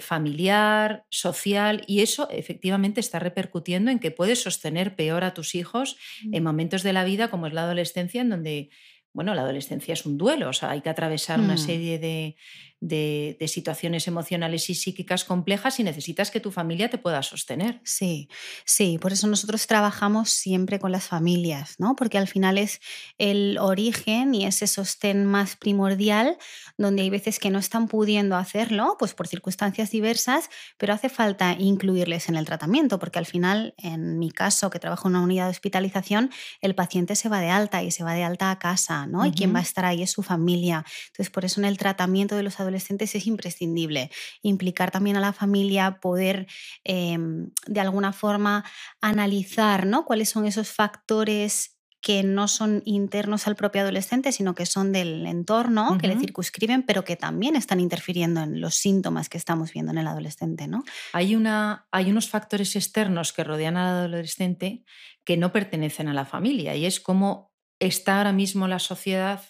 familiar, 0.00 1.04
social, 1.10 1.84
y 1.86 2.00
eso 2.00 2.28
efectivamente 2.30 3.00
está 3.00 3.18
repercutiendo 3.18 3.90
en 3.90 3.98
que 3.98 4.10
puedes 4.10 4.42
sostener 4.42 4.96
peor 4.96 5.22
a 5.24 5.34
tus 5.34 5.54
hijos 5.54 5.96
en 6.32 6.42
momentos 6.42 6.82
de 6.82 6.92
la 6.92 7.04
vida 7.04 7.28
como 7.28 7.46
es 7.46 7.52
la 7.52 7.62
adolescencia, 7.64 8.20
en 8.22 8.30
donde, 8.30 8.70
bueno, 9.12 9.34
la 9.34 9.42
adolescencia 9.42 9.92
es 9.94 10.06
un 10.06 10.16
duelo, 10.18 10.48
o 10.48 10.52
sea, 10.52 10.70
hay 10.70 10.80
que 10.80 10.90
atravesar 10.90 11.40
una 11.40 11.54
Mm. 11.54 11.58
serie 11.58 11.98
de, 11.98 12.36
de- 12.80 13.36
de 13.40 13.48
situaciones 13.48 14.06
emocionales 14.08 14.70
y 14.70 14.74
psíquicas 14.74 15.24
complejas 15.24 15.80
y 15.80 15.84
necesitas 15.84 16.30
que 16.30 16.40
tu 16.40 16.50
familia 16.52 16.90
te 16.90 16.98
pueda 16.98 17.22
sostener. 17.22 17.82
Sí, 17.90 18.28
sí, 18.66 18.98
por 18.98 19.12
eso 19.14 19.26
nosotros 19.28 19.66
trabajamos 19.66 20.28
siempre 20.30 20.78
con 20.78 20.92
las 20.92 21.06
familias, 21.06 21.76
¿no? 21.78 21.96
Porque 21.96 22.18
al 22.18 22.28
final 22.28 22.58
es 22.58 22.80
el 23.16 23.56
origen 23.58 24.34
y 24.34 24.44
ese 24.44 24.66
sostén 24.66 25.24
más 25.24 25.56
primordial, 25.56 26.36
donde 26.76 27.00
hay 27.00 27.08
veces 27.08 27.38
que 27.38 27.48
no 27.50 27.58
están 27.58 27.88
pudiendo 27.88 28.36
hacerlo, 28.36 28.96
pues 28.98 29.14
por 29.14 29.26
circunstancias 29.26 29.90
diversas, 29.90 30.50
pero 30.76 30.92
hace 30.92 31.08
falta 31.08 31.52
incluirles 31.58 32.28
en 32.28 32.36
el 32.36 32.44
tratamiento, 32.44 32.98
porque 32.98 33.18
al 33.18 33.26
final, 33.26 33.72
en 33.78 34.18
mi 34.18 34.30
caso, 34.30 34.68
que 34.68 34.78
trabajo 34.80 35.08
en 35.08 35.14
una 35.16 35.24
unidad 35.24 35.44
de 35.46 35.50
hospitalización, 35.52 36.30
el 36.60 36.74
paciente 36.74 37.16
se 37.16 37.30
va 37.30 37.40
de 37.40 37.48
alta 37.48 37.82
y 37.82 37.90
se 37.90 38.04
va 38.04 38.12
de 38.12 38.24
alta 38.24 38.50
a 38.50 38.58
casa, 38.58 39.06
¿no? 39.06 39.24
Y 39.24 39.32
quien 39.32 39.54
va 39.54 39.60
a 39.60 39.62
estar 39.62 39.86
ahí 39.86 40.02
es 40.02 40.10
su 40.10 40.22
familia. 40.22 40.84
Entonces, 41.06 41.30
por 41.30 41.46
eso 41.46 41.58
en 41.60 41.64
el 41.64 41.78
tratamiento 41.78 42.36
de 42.36 42.42
los 42.42 42.60
adolescentes 42.60 42.67
es 42.74 43.26
imprescindible 43.26 44.10
implicar 44.42 44.90
también 44.90 45.16
a 45.16 45.20
la 45.20 45.32
familia, 45.32 45.98
poder 46.00 46.46
em, 46.84 47.50
de 47.66 47.80
alguna 47.80 48.12
forma 48.12 48.64
analizar 49.00 49.86
¿no? 49.86 50.04
cuáles 50.04 50.28
son 50.28 50.46
esos 50.46 50.70
factores 50.70 51.78
que 52.00 52.22
no 52.22 52.46
son 52.46 52.82
internos 52.84 53.46
al 53.48 53.56
propio 53.56 53.82
adolescente, 53.82 54.30
sino 54.30 54.54
que 54.54 54.66
son 54.66 54.92
del 54.92 55.26
entorno, 55.26 55.98
que 55.98 56.06
le 56.06 56.16
circunscriben, 56.16 56.84
pero 56.84 57.04
que 57.04 57.16
también 57.16 57.56
están 57.56 57.80
interfiriendo 57.80 58.40
en 58.40 58.60
los 58.60 58.76
síntomas 58.76 59.28
que 59.28 59.36
estamos 59.36 59.72
viendo 59.72 59.90
en 59.90 59.98
el 59.98 60.06
adolescente, 60.06 60.68
¿no? 60.68 60.84
Hay, 61.12 61.34
una, 61.34 61.88
hay 61.90 62.10
unos 62.10 62.28
factores 62.28 62.76
externos 62.76 63.32
que 63.32 63.42
rodean 63.42 63.76
al 63.76 63.96
adolescente 63.96 64.84
que 65.24 65.36
no 65.36 65.52
pertenecen 65.52 66.08
a 66.08 66.14
la 66.14 66.24
familia 66.24 66.76
y 66.76 66.86
es 66.86 67.00
cómo 67.00 67.52
está 67.80 68.18
ahora 68.18 68.32
mismo 68.32 68.68
la 68.68 68.78
sociedad 68.78 69.42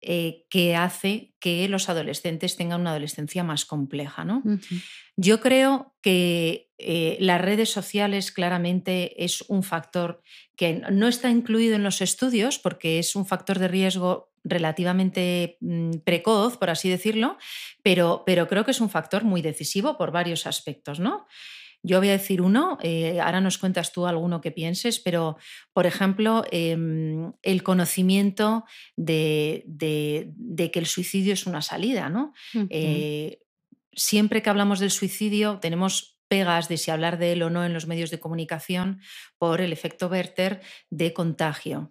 eh, 0.00 0.46
que 0.48 0.76
hace 0.76 1.34
que 1.40 1.68
los 1.68 1.88
adolescentes 1.88 2.56
tengan 2.56 2.82
una 2.82 2.90
adolescencia 2.90 3.42
más 3.42 3.64
compleja. 3.64 4.24
¿no? 4.24 4.42
Yo 5.16 5.40
creo 5.40 5.94
que 6.02 6.70
eh, 6.78 7.16
las 7.20 7.40
redes 7.40 7.70
sociales 7.70 8.30
claramente 8.30 9.24
es 9.24 9.42
un 9.48 9.64
factor 9.64 10.22
que 10.54 10.82
no 10.90 11.08
está 11.08 11.30
incluido 11.30 11.74
en 11.74 11.82
los 11.82 12.00
estudios 12.00 12.60
porque 12.60 13.00
es 13.00 13.16
un 13.16 13.26
factor 13.26 13.58
de 13.58 13.66
riesgo 13.66 14.30
relativamente 14.44 15.58
mm, 15.60 15.98
precoz, 16.04 16.56
por 16.56 16.70
así 16.70 16.88
decirlo, 16.88 17.36
pero, 17.82 18.22
pero 18.24 18.46
creo 18.46 18.64
que 18.64 18.70
es 18.70 18.80
un 18.80 18.90
factor 18.90 19.24
muy 19.24 19.42
decisivo 19.42 19.98
por 19.98 20.12
varios 20.12 20.46
aspectos. 20.46 21.00
¿no? 21.00 21.26
Yo 21.88 21.98
voy 21.98 22.08
a 22.10 22.12
decir 22.12 22.40
uno, 22.42 22.78
eh, 22.82 23.18
ahora 23.20 23.40
nos 23.40 23.58
cuentas 23.58 23.90
tú 23.92 24.06
alguno 24.06 24.40
que 24.40 24.52
pienses, 24.52 25.00
pero 25.00 25.36
por 25.72 25.86
ejemplo, 25.86 26.44
em, 26.52 27.32
el 27.42 27.62
conocimiento 27.62 28.64
de, 28.96 29.64
de- 29.66 30.30
de 30.36 30.70
que 30.70 30.78
el 30.78 30.86
suicidio 30.86 31.32
es 31.32 31.46
una 31.46 31.62
salida, 31.62 32.08
¿no? 32.08 32.32
Eh, 32.70 33.40
siempre 33.94 34.42
que 34.42 34.50
hablamos 34.50 34.78
del 34.78 34.90
suicidio 34.90 35.58
tenemos 35.60 36.20
pegas 36.28 36.68
de 36.68 36.76
si 36.76 36.90
hablar 36.90 37.18
de 37.18 37.32
él 37.32 37.42
o 37.42 37.50
no 37.50 37.64
en 37.64 37.72
los 37.72 37.86
medios 37.86 38.10
de 38.10 38.20
comunicación 38.20 39.00
por 39.38 39.60
el 39.60 39.72
efecto 39.72 40.08
Werther 40.08 40.60
de 40.90 41.12
contagio. 41.14 41.90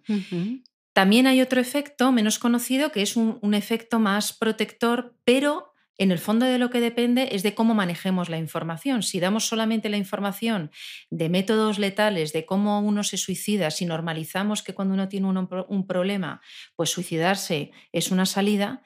También 0.94 1.26
hay 1.26 1.40
otro 1.40 1.60
efecto 1.60 2.10
menos 2.12 2.38
conocido 2.38 2.90
que 2.92 3.02
es 3.02 3.16
un, 3.16 3.38
un 3.42 3.54
efecto 3.54 3.98
más 4.00 4.32
protector, 4.32 5.14
pero 5.24 5.67
en 5.98 6.12
el 6.12 6.18
fondo 6.18 6.46
de 6.46 6.58
lo 6.58 6.70
que 6.70 6.80
depende 6.80 7.28
es 7.32 7.42
de 7.42 7.54
cómo 7.54 7.74
manejemos 7.74 8.28
la 8.28 8.38
información. 8.38 9.02
Si 9.02 9.20
damos 9.20 9.46
solamente 9.48 9.88
la 9.88 9.96
información 9.96 10.70
de 11.10 11.28
métodos 11.28 11.78
letales, 11.78 12.32
de 12.32 12.46
cómo 12.46 12.80
uno 12.80 13.02
se 13.04 13.16
suicida, 13.16 13.70
si 13.70 13.84
normalizamos 13.84 14.62
que 14.62 14.74
cuando 14.74 14.94
uno 14.94 15.08
tiene 15.08 15.26
un, 15.26 15.48
pro- 15.48 15.66
un 15.68 15.86
problema, 15.86 16.40
pues 16.76 16.90
suicidarse 16.90 17.72
es 17.92 18.10
una 18.10 18.26
salida, 18.26 18.82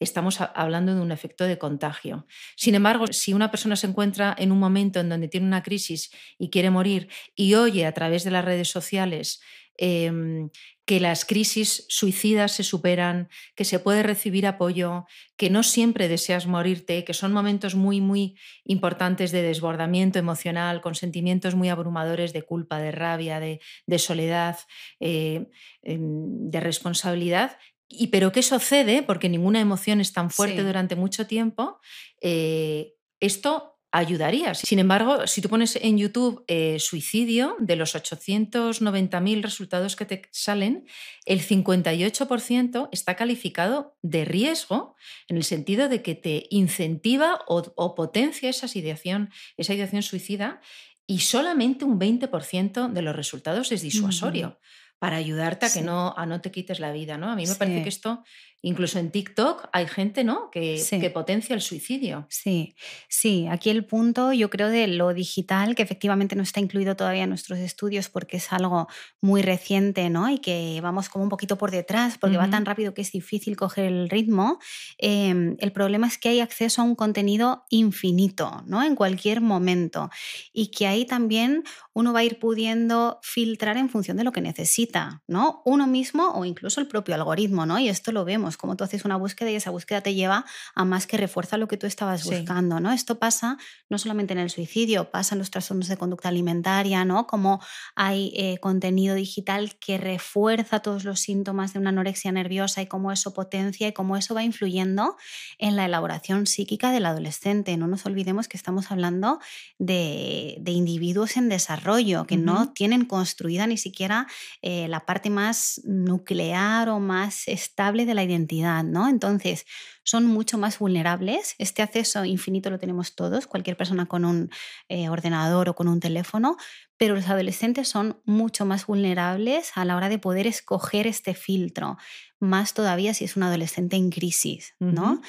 estamos 0.00 0.40
hablando 0.40 0.94
de 0.94 1.00
un 1.00 1.12
efecto 1.12 1.44
de 1.44 1.58
contagio. 1.58 2.26
Sin 2.56 2.74
embargo, 2.74 3.06
si 3.08 3.32
una 3.32 3.50
persona 3.50 3.76
se 3.76 3.86
encuentra 3.86 4.34
en 4.38 4.52
un 4.52 4.58
momento 4.58 5.00
en 5.00 5.08
donde 5.08 5.28
tiene 5.28 5.46
una 5.46 5.62
crisis 5.62 6.10
y 6.38 6.50
quiere 6.50 6.70
morir 6.70 7.08
y 7.34 7.54
oye 7.54 7.86
a 7.86 7.92
través 7.92 8.24
de 8.24 8.30
las 8.30 8.44
redes 8.44 8.68
sociales 8.70 9.40
em, 9.76 10.50
que 10.86 11.00
las 11.00 11.24
crisis 11.24 11.86
suicidas 11.88 12.52
se 12.52 12.62
superan, 12.62 13.28
que 13.54 13.64
se 13.64 13.78
puede 13.78 14.02
recibir 14.02 14.46
apoyo, 14.46 15.06
que 15.36 15.48
no 15.48 15.62
siempre 15.62 16.08
deseas 16.08 16.46
morirte, 16.46 17.04
que 17.04 17.14
son 17.14 17.32
momentos 17.32 17.74
muy, 17.74 18.00
muy 18.00 18.36
importantes 18.64 19.32
de 19.32 19.42
desbordamiento 19.42 20.18
emocional, 20.18 20.80
con 20.82 20.94
sentimientos 20.94 21.54
muy 21.54 21.70
abrumadores 21.70 22.32
de 22.32 22.42
culpa, 22.42 22.78
de 22.78 22.90
rabia, 22.92 23.40
de, 23.40 23.60
de 23.86 23.98
soledad, 23.98 24.58
eh, 25.00 25.46
em, 25.82 26.50
de 26.50 26.60
responsabilidad. 26.60 27.56
Y 27.88 28.08
pero 28.08 28.32
que 28.32 28.40
eso 28.40 28.58
cede, 28.58 29.02
porque 29.02 29.28
ninguna 29.28 29.60
emoción 29.60 30.00
es 30.00 30.12
tan 30.12 30.30
fuerte 30.30 30.58
Sí. 30.58 30.64
durante 30.66 30.96
mucho 30.96 31.26
tiempo, 31.26 31.78
eh, 32.20 32.94
esto 33.20 33.73
ayudaría. 33.94 34.54
Sin 34.54 34.80
embargo, 34.80 35.28
si 35.28 35.40
tú 35.40 35.48
pones 35.48 35.76
en 35.76 35.96
YouTube 35.96 36.44
eh, 36.48 36.78
suicidio, 36.80 37.56
de 37.60 37.76
los 37.76 37.94
890.000 37.94 39.40
resultados 39.40 39.94
que 39.94 40.04
te 40.04 40.22
salen, 40.32 40.84
el 41.24 41.40
58% 41.40 42.88
está 42.90 43.14
calificado 43.14 43.96
de 44.02 44.24
riesgo 44.24 44.96
en 45.28 45.36
el 45.36 45.44
sentido 45.44 45.88
de 45.88 46.02
que 46.02 46.16
te 46.16 46.48
incentiva 46.50 47.38
o, 47.46 47.94
potencia 47.94 48.50
esa 48.50 48.66
ideación, 48.76 49.30
esa 49.56 49.74
ideación 49.74 50.02
suicida 50.02 50.60
y 51.06 51.20
solamente 51.20 51.84
un 51.84 52.00
20% 52.00 52.90
de 52.90 53.02
los 53.02 53.14
resultados 53.14 53.70
es 53.70 53.82
disuasorio 53.82 54.58
para 54.98 55.16
ayudarte 55.18 55.66
a 55.66 55.72
que 55.72 55.82
no, 55.82 56.14
a 56.16 56.26
no 56.26 56.40
te 56.40 56.50
quites 56.50 56.80
la 56.80 56.90
vida. 56.90 57.16
¿no? 57.16 57.30
A 57.30 57.36
mí 57.36 57.46
me 57.46 57.54
parece 57.54 57.84
que 57.84 57.88
esto 57.90 58.24
Incluso 58.66 58.98
en 58.98 59.10
TikTok 59.10 59.68
hay 59.72 59.86
gente 59.86 60.24
¿no? 60.24 60.50
que, 60.50 60.82
que, 60.88 61.10
potencia 61.10 61.54
el 61.54 61.60
suicidio. 61.60 62.26
Sí, 62.30 62.74
sí. 63.10 63.46
Aquí 63.50 63.68
el 63.68 63.84
punto, 63.84 64.32
yo 64.32 64.48
creo, 64.48 64.70
de 64.70 64.86
lo 64.86 65.12
digital, 65.12 65.74
que 65.74 65.82
efectivamente 65.82 66.34
no 66.34 66.42
está 66.42 66.60
incluido 66.60 66.96
todavía 66.96 67.24
en 67.24 67.28
nuestros 67.28 67.58
estudios 67.58 68.08
porque 68.08 68.38
es 68.38 68.50
algo 68.54 68.88
muy 69.20 69.42
reciente 69.42 70.08
¿no? 70.08 70.30
y 70.30 70.38
que 70.38 70.80
vamos 70.82 71.10
como 71.10 71.24
un 71.24 71.28
poquito 71.28 71.58
por 71.58 71.70
detrás 71.70 72.16
porque 72.16 72.38
va 72.38 72.48
tan 72.48 72.64
rápido 72.64 72.94
que 72.94 73.02
es 73.02 73.12
difícil 73.12 73.54
coger 73.54 73.84
el 73.84 74.08
ritmo. 74.08 74.58
Em, 74.96 75.56
el 75.58 75.70
problema 75.70 76.06
es 76.06 76.16
que 76.16 76.30
hay 76.30 76.40
acceso 76.40 76.80
a 76.80 76.84
un 76.86 76.94
contenido 76.94 77.66
infinito 77.68 78.62
¿no? 78.66 78.82
en 78.82 78.96
cualquier 78.96 79.42
momento 79.42 80.08
y 80.54 80.68
que 80.68 80.86
ahí 80.86 81.04
también 81.04 81.64
uno 81.92 82.14
va 82.14 82.20
a 82.20 82.24
ir 82.24 82.38
pudiendo 82.38 83.20
filtrar 83.22 83.76
en 83.76 83.90
función 83.90 84.16
de 84.16 84.24
lo 84.24 84.32
que 84.32 84.40
necesita, 84.40 85.22
¿no? 85.28 85.62
Uno 85.64 85.86
mismo 85.86 86.30
o 86.30 86.44
incluso 86.44 86.80
el 86.80 86.88
propio 86.88 87.14
algoritmo, 87.14 87.66
¿no? 87.66 87.78
Y 87.78 87.88
esto 87.88 88.10
lo 88.10 88.24
vemos 88.24 88.53
como 88.56 88.76
tú 88.76 88.84
haces 88.84 89.04
una 89.04 89.16
búsqueda 89.16 89.50
y 89.50 89.56
esa 89.56 89.70
búsqueda 89.70 90.00
te 90.00 90.14
lleva 90.14 90.44
a 90.74 90.84
más 90.84 91.06
que 91.06 91.16
refuerza 91.16 91.56
lo 91.58 91.68
que 91.68 91.76
tú 91.76 91.86
estabas 91.86 92.24
buscando, 92.24 92.80
¿no? 92.80 92.92
Esto 92.92 93.18
pasa 93.18 93.58
no 93.88 93.98
solamente 93.98 94.32
en 94.32 94.38
el 94.38 94.50
suicidio, 94.50 95.10
pasa 95.10 95.34
en 95.34 95.40
los 95.40 95.50
trastornos 95.50 95.88
de 95.88 95.96
conducta 95.96 96.28
alimentaria, 96.28 97.04
¿no? 97.04 97.26
Como 97.26 97.60
hay 97.94 98.32
eh, 98.36 98.58
contenido 98.58 99.14
digital 99.14 99.76
que 99.78 99.98
refuerza 99.98 100.80
todos 100.80 101.04
los 101.04 101.20
síntomas 101.20 101.72
de 101.72 101.78
una 101.78 101.90
anorexia 101.90 102.32
nerviosa 102.32 102.82
y 102.82 102.86
cómo 102.86 103.12
eso 103.12 103.34
potencia 103.34 103.88
y 103.88 103.92
cómo 103.92 104.16
eso 104.16 104.34
va 104.34 104.42
influyendo 104.42 105.16
en 105.58 105.76
la 105.76 105.84
elaboración 105.84 106.46
psíquica 106.46 106.92
del 106.92 107.06
adolescente. 107.06 107.76
No 107.76 107.86
nos 107.86 108.06
olvidemos 108.06 108.48
que 108.48 108.56
estamos 108.56 108.90
hablando 108.90 109.40
de, 109.78 110.62
individuos 110.66 111.36
en 111.36 111.48
desarrollo, 111.48 112.26
que 112.26 112.36
no 112.36 112.72
tienen 112.72 113.04
construida 113.04 113.66
ni 113.66 113.78
siquiera 113.78 114.26
eh, 114.60 114.88
la 114.88 115.06
parte 115.06 115.30
más 115.30 115.80
nuclear 115.84 116.88
o 116.88 116.98
más 116.98 117.48
estable 117.48 118.06
de 118.06 118.14
la 118.14 118.24
identidad 118.24 118.43
¿no? 118.92 119.08
Entonces, 119.08 119.66
son 120.02 120.26
mucho 120.26 120.58
más 120.58 120.78
vulnerables. 120.78 121.54
Este 121.58 121.82
acceso 121.82 122.24
infinito 122.24 122.70
lo 122.70 122.78
tenemos 122.78 123.14
todos, 123.14 123.46
cualquier 123.46 123.76
persona 123.76 124.06
con 124.06 124.24
un 124.24 124.50
eh, 124.88 125.08
ordenador 125.08 125.68
o 125.68 125.74
con 125.74 125.88
un 125.88 126.00
teléfono, 126.00 126.56
pero 126.96 127.14
los 127.14 127.28
adolescentes 127.28 127.88
son 127.88 128.20
mucho 128.24 128.64
más 128.64 128.86
vulnerables 128.86 129.72
a 129.74 129.84
la 129.84 129.96
hora 129.96 130.08
de 130.08 130.18
poder 130.18 130.46
escoger 130.46 131.06
este 131.06 131.34
filtro, 131.34 131.96
más 132.40 132.74
todavía 132.74 133.14
si 133.14 133.24
es 133.24 133.36
un 133.36 133.42
adolescente 133.42 133.96
en 133.96 134.10
crisis, 134.10 134.74
¿no? 134.78 135.20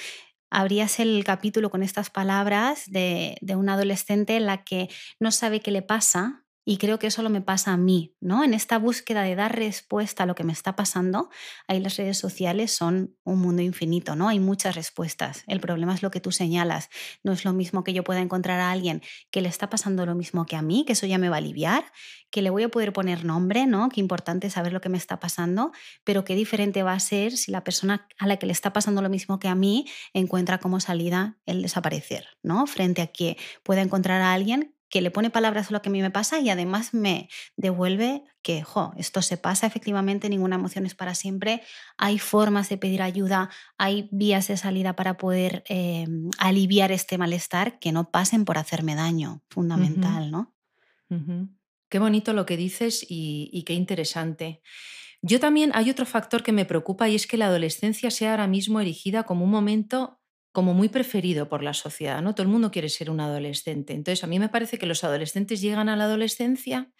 Abrías 0.50 1.00
el 1.00 1.24
capítulo 1.24 1.69
con 1.69 1.84
estas 1.84 2.10
palabras 2.10 2.84
de, 2.88 3.38
de 3.41 3.55
un 3.55 3.67
adolescente 3.67 4.38
en 4.38 4.45
la 4.45 4.63
que 4.63 4.89
no 5.19 5.31
sabe 5.31 5.60
qué 5.60 5.72
le 5.72 5.81
pasa, 5.81 6.45
y 6.65 6.77
creo 6.77 6.98
que 6.98 7.07
eso 7.07 7.22
lo 7.22 7.29
me 7.29 7.41
pasa 7.41 7.72
a 7.72 7.77
mí, 7.77 8.15
¿no? 8.19 8.43
En 8.43 8.55
esta 8.55 8.79
búsqueda 8.79 9.22
de 9.22 9.36
dar 9.36 9.55
respuesta 9.55 10.24
a 10.24 10.25
lo 10.25 10.34
que 10.34 10.43
me 10.43 10.51
está 10.51 10.75
pasando, 10.75 11.29
ahí 11.67 11.79
las 11.79 11.95
redes 11.95 12.17
sociales 12.17 12.72
son 12.72 13.15
un 13.24 13.39
mundo 13.39 13.62
infinito, 13.62 14.15
¿no? 14.15 14.27
Hay 14.27 14.39
muchas 14.39 14.75
respuestas. 14.75 15.43
El 15.45 15.60
problema 15.60 15.93
es 15.93 16.01
lo 16.01 16.10
que 16.10 16.19
tú 16.19 16.31
señalas. 16.31 16.89
No 17.24 17.31
es 17.34 17.45
lo 17.45 17.53
mismo 17.53 17.84
que 17.84 17.93
yo 17.93 18.03
pueda 18.03 18.19
encontrar 18.19 18.60
a 18.60 18.72
alguien 18.72 19.03
que 19.29 19.41
le 19.41 19.50
está 19.50 19.69
pasando 19.69 20.05
lo 20.07 20.15
mismo 20.15 20.45
que 20.48 20.55
a 20.55 20.63
mí, 20.63 20.86
que 20.86 20.93
eso 20.93 21.05
ya 21.05 21.19
me 21.19 21.29
va 21.29 21.36
a 21.36 21.39
aliviar, 21.39 21.86
que 22.31 22.41
le 22.41 22.50
voy 22.50 22.63
a 22.63 22.69
poder 22.69 22.91
poner 22.93 23.24
nombre, 23.24 23.67
¿no? 23.67 23.89
Qué 23.89 24.01
importante 24.01 24.50
saber 24.50 24.74
lo 24.74 24.81
que 24.81 24.89
me 24.89 24.98
está 24.98 25.19
pasando, 25.19 25.72
pero 26.03 26.25
qué 26.25 26.36
diferente 26.36 26.81
va 26.81 26.93
a 26.93 27.00
ser 27.00 27.38
si 27.38 27.51
la 27.51 27.63
persona 27.63 28.07
a 28.17 28.27
la 28.27 28.38
que 28.38 28.48
le 28.48 28.51
está 28.51 28.74
pasando 28.74 29.01
lo 29.01 29.10
mismo 29.10 29.39
que 29.39 29.48
a 29.48 29.55
mí 29.55 29.86
encuentra 30.13 30.57
como 30.57 30.79
salida 30.79 31.38
el 31.45 31.62
desaparecer, 31.62 32.28
¿no? 32.41 32.65
Frente 32.65 33.04
a 33.04 33.08
que 33.08 33.38
pueda 33.63 33.82
encontrar 33.82 34.21
a 34.21 34.34
alguien 34.34 34.75
que 34.95 35.01
le 35.01 35.12
pone 35.12 35.29
palabras 35.29 35.67
a 35.69 35.73
lo 35.73 35.81
que 35.81 35.89
a 35.89 35.91
mí 35.91 36.01
me 36.01 36.10
pasa 36.10 36.39
y 36.39 36.49
además 36.49 36.93
me 36.93 37.27
devuelve 37.58 38.23
que, 38.41 38.63
jo, 38.63 38.93
esto 38.95 39.21
se 39.21 39.36
pasa 39.36 39.67
efectivamente, 39.67 40.29
ninguna 40.29 40.55
emoción 40.55 40.86
es 40.86 40.95
para 40.95 41.15
siempre, 41.15 41.63
hay 41.97 42.17
formas 42.17 42.69
de 42.69 42.77
pedir 42.77 43.01
ayuda, 43.01 43.49
hay 43.77 44.08
vías 44.13 44.47
de 44.47 44.55
salida 44.55 44.95
para 44.95 45.17
poder 45.17 45.65
em, 45.67 46.29
aliviar 46.38 46.93
este 46.93 47.17
malestar 47.17 47.77
que 47.77 47.91
no 47.91 48.10
pasen 48.10 48.45
por 48.45 48.58
hacerme 48.58 48.95
daño, 48.95 49.43
fundamental, 49.49 50.31
¿no? 50.31 50.55
Qué 51.89 51.99
bonito 51.99 52.31
lo 52.31 52.45
que 52.45 52.55
dices 52.55 53.05
y, 53.05 53.49
y 53.51 53.63
qué 53.63 53.73
interesante. 53.73 54.62
Yo 55.21 55.41
también 55.41 55.71
hay 55.73 55.89
otro 55.89 56.05
factor 56.05 56.41
que 56.41 56.53
me 56.53 56.63
preocupa 56.63 57.10
y 57.10 57.15
es 57.15 57.27
que 57.27 57.36
la 57.36 57.47
adolescencia 57.47 58.12
sea 58.12 58.31
ahora 58.31 58.47
mismo 58.47 58.79
erigida 58.79 59.23
como 59.23 59.43
un 59.43 59.51
momento 59.51 60.21
como 60.56 60.74
muy 60.74 60.89
preferido 60.89 61.48
por 61.50 61.62
la 61.62 61.76
sociedad, 61.76 62.24
¿no? 62.24 62.34
Todo 62.34 62.44
el 62.44 62.50
mundo 62.52 62.72
quiere 62.72 62.89
ser 62.89 63.12
un 63.12 63.20
adolescente. 63.20 63.94
Entonces, 63.94 64.24
a 64.24 64.28
mí 64.28 64.39
me 64.39 64.50
parece 64.50 64.80
que 64.80 64.88
los 64.88 65.04
adolescentes 65.04 65.62
llegan 65.62 65.89
a 65.89 65.96
la 65.96 66.06
adolescencia 66.06 66.91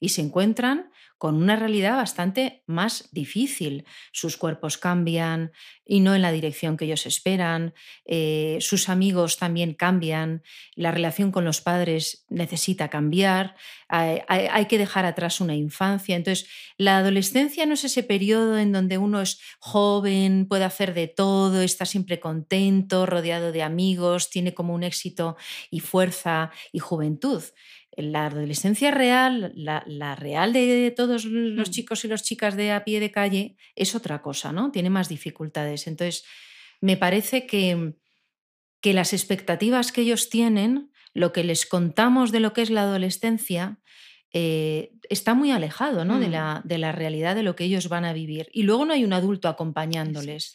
y 0.00 0.08
se 0.08 0.22
encuentran 0.22 0.90
con 1.22 1.36
una 1.36 1.54
realidad 1.54 1.98
bastante 1.98 2.64
más 2.66 3.08
difícil. 3.12 3.84
Sus 4.10 4.36
cuerpos 4.36 4.76
cambian 4.76 5.52
y 5.84 6.00
no 6.00 6.16
en 6.16 6.22
la 6.22 6.32
dirección 6.32 6.76
que 6.76 6.86
ellos 6.86 7.06
esperan, 7.06 7.74
eh, 8.04 8.58
sus 8.60 8.88
amigos 8.88 9.36
también 9.36 9.74
cambian, 9.74 10.42
la 10.74 10.90
relación 10.90 11.30
con 11.30 11.44
los 11.44 11.60
padres 11.60 12.26
necesita 12.28 12.88
cambiar, 12.88 13.54
hay, 13.88 14.18
hay, 14.26 14.66
que 14.66 14.78
dejar 14.78 15.04
atrás 15.04 15.40
una 15.40 15.54
infancia. 15.54 16.16
Entonces, 16.16 16.48
la 16.76 16.98
adolescencia 16.98 17.66
no 17.66 17.74
es 17.74 17.84
ese 17.84 18.02
periodo 18.02 18.58
en 18.58 18.72
donde 18.72 18.98
uno 18.98 19.20
es 19.20 19.40
joven, 19.60 20.48
puede 20.48 20.64
hacer 20.64 20.92
de 20.92 21.06
todo, 21.06 21.62
está 21.62 21.86
siempre 21.86 22.18
contento, 22.18 23.06
rodeado 23.06 23.52
de 23.52 23.62
amigos, 23.62 24.28
tiene 24.28 24.54
como 24.54 24.74
un 24.74 24.82
éxito 24.82 25.36
y 25.70 25.78
fuerza 25.78 26.50
y 26.72 26.80
juventud 26.80 27.44
la 27.96 28.26
adolescencia 28.26 28.90
real, 28.90 29.52
la, 29.54 30.14
real 30.14 30.52
de 30.52 30.92
todos 30.96 31.24
los 31.24 31.68
mm. 31.68 31.72
chicos 31.72 32.04
y 32.04 32.08
las 32.08 32.22
chicas 32.22 32.56
de 32.56 32.72
a 32.72 32.84
pie 32.84 33.00
de 33.00 33.10
calle, 33.10 33.56
es 33.76 33.94
otra 33.94 34.22
cosa, 34.22 34.52
¿no? 34.52 34.70
Tiene 34.70 34.90
más 34.90 35.08
dificultades. 35.08 35.86
Entonces, 35.86 36.24
me 36.80 36.96
parece 36.96 37.46
que, 37.46 37.94
que 38.80 38.94
las 38.94 39.12
expectativas 39.12 39.92
que 39.92 40.02
ellos 40.02 40.30
tienen, 40.30 40.90
lo 41.12 41.32
que 41.32 41.44
les 41.44 41.66
contamos 41.66 42.32
de 42.32 42.40
lo 42.40 42.52
que 42.52 42.62
es 42.62 42.70
la 42.70 42.82
adolescencia, 42.82 43.78
eh, 44.32 44.92
está 45.10 45.34
muy 45.34 45.50
alejado 45.50 46.06
¿no? 46.06 46.18
de, 46.18 46.28
mm. 46.28 46.32
la, 46.32 46.62
de, 46.64 46.78
la, 46.78 46.92
realidad 46.92 47.34
de 47.34 47.42
lo 47.42 47.54
que 47.54 47.64
ellos 47.64 47.88
van 47.88 48.06
a 48.06 48.14
vivir. 48.14 48.48
Y 48.52 48.62
luego 48.62 48.86
no 48.86 48.94
hay 48.94 49.04
un 49.04 49.12
adulto 49.12 49.48
acompañándoles, 49.48 50.54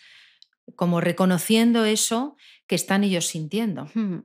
como 0.76 1.00
reconociendo 1.00 1.86
eso 1.86 2.36
que 2.66 2.76
están 2.76 3.04
ellos 3.04 3.28
sintiendo. 3.28 3.88
Mm. 3.94 4.18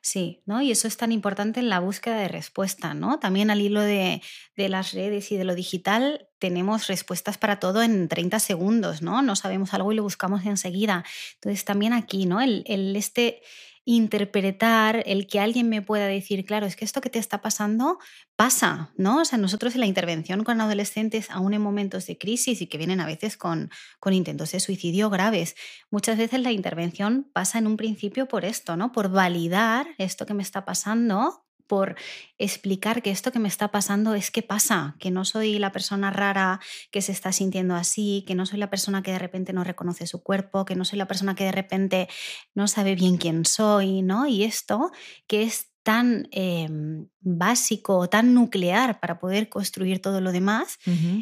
Sí, 0.00 0.42
¿no? 0.46 0.62
Y 0.62 0.70
eso 0.70 0.88
es 0.88 0.96
tan 0.96 1.12
importante 1.12 1.60
en 1.60 1.68
la 1.68 1.80
búsqueda 1.80 2.16
de 2.16 2.28
respuesta, 2.28 2.94
¿no? 2.94 3.18
También 3.18 3.50
al 3.50 3.60
hilo 3.60 3.80
de, 3.80 4.22
las 4.56 4.92
redes 4.92 5.32
y 5.32 5.36
de 5.36 5.44
lo 5.44 5.54
digital, 5.54 6.28
tenemos 6.38 6.86
respuestas 6.86 7.38
para 7.38 7.58
todo 7.58 7.82
en 7.82 8.08
30 8.08 8.38
segundos, 8.38 9.02
¿no? 9.02 9.22
No 9.22 9.36
sabemos 9.36 9.74
algo 9.74 9.92
y 9.92 9.96
lo 9.96 10.02
buscamos 10.02 10.44
enseguida. 10.44 11.04
Entonces, 11.34 11.64
también 11.64 11.92
aquí, 11.92 12.26
¿no? 12.26 12.40
el 12.40 12.96
este 12.96 13.42
interpretar, 13.84 15.02
el 15.06 15.26
que 15.26 15.40
alguien 15.40 15.68
me 15.68 15.82
pueda 15.82 16.06
decir, 16.06 16.44
claro, 16.44 16.66
es 16.66 16.76
que 16.76 16.84
esto 16.84 17.00
que 17.00 17.10
te 17.10 17.18
está 17.18 17.40
pasando 17.40 17.98
pasa, 18.36 18.92
¿no? 18.96 19.20
O 19.20 19.24
sea, 19.24 19.38
nosotros 19.38 19.74
en 19.74 19.80
la 19.80 19.86
intervención 19.86 20.44
con 20.44 20.60
adolescentes, 20.60 21.30
aún 21.30 21.54
en 21.54 21.62
momentos 21.62 22.06
de 22.06 22.16
crisis 22.18 22.62
y 22.62 22.66
que 22.66 22.78
vienen 22.78 23.00
a 23.00 23.06
veces 23.06 23.36
con, 23.36 23.70
con 23.98 24.12
intentos 24.12 24.52
de 24.52 24.60
suicidio 24.60 25.10
graves, 25.10 25.56
muchas 25.90 26.16
veces 26.16 26.40
la 26.40 26.52
intervención 26.52 27.28
pasa 27.32 27.58
en 27.58 27.66
un 27.66 27.76
principio 27.76 28.28
por 28.28 28.44
esto, 28.44 28.76
¿no? 28.76 28.92
Por 28.92 29.10
validar 29.10 29.88
esto 29.98 30.26
que 30.26 30.34
me 30.34 30.42
está 30.42 30.64
pasando 30.64 31.41
por 31.72 31.96
explicar 32.36 33.00
que 33.00 33.10
esto 33.10 33.32
que 33.32 33.38
me 33.38 33.48
está 33.48 33.70
pasando 33.70 34.12
es 34.12 34.30
que 34.30 34.42
pasa, 34.42 34.94
que 34.98 35.10
no 35.10 35.24
soy 35.24 35.58
la 35.58 35.72
persona 35.72 36.10
rara 36.10 36.60
que 36.90 37.00
se 37.00 37.12
está 37.12 37.32
sintiendo 37.32 37.74
así, 37.74 38.26
que 38.26 38.34
no 38.34 38.44
soy 38.44 38.58
la 38.58 38.68
persona 38.68 39.02
que 39.02 39.12
de 39.12 39.18
repente 39.18 39.54
no 39.54 39.64
reconoce 39.64 40.06
su 40.06 40.22
cuerpo, 40.22 40.66
que 40.66 40.74
no 40.74 40.84
soy 40.84 40.98
la 40.98 41.08
persona 41.08 41.34
que 41.34 41.44
de 41.44 41.52
repente 41.52 42.08
no 42.54 42.68
sabe 42.68 42.94
bien 42.94 43.16
quién 43.16 43.46
soy, 43.46 44.02
¿no? 44.02 44.26
Y 44.26 44.44
esto 44.44 44.92
que 45.26 45.44
es 45.44 45.68
tan 45.82 46.28
em, 46.30 47.08
básico 47.20 47.96
o 47.96 48.06
tan 48.06 48.34
nuclear 48.34 49.00
para 49.00 49.18
poder 49.18 49.48
construir 49.48 50.02
todo 50.02 50.20
lo 50.20 50.30
demás, 50.30 50.76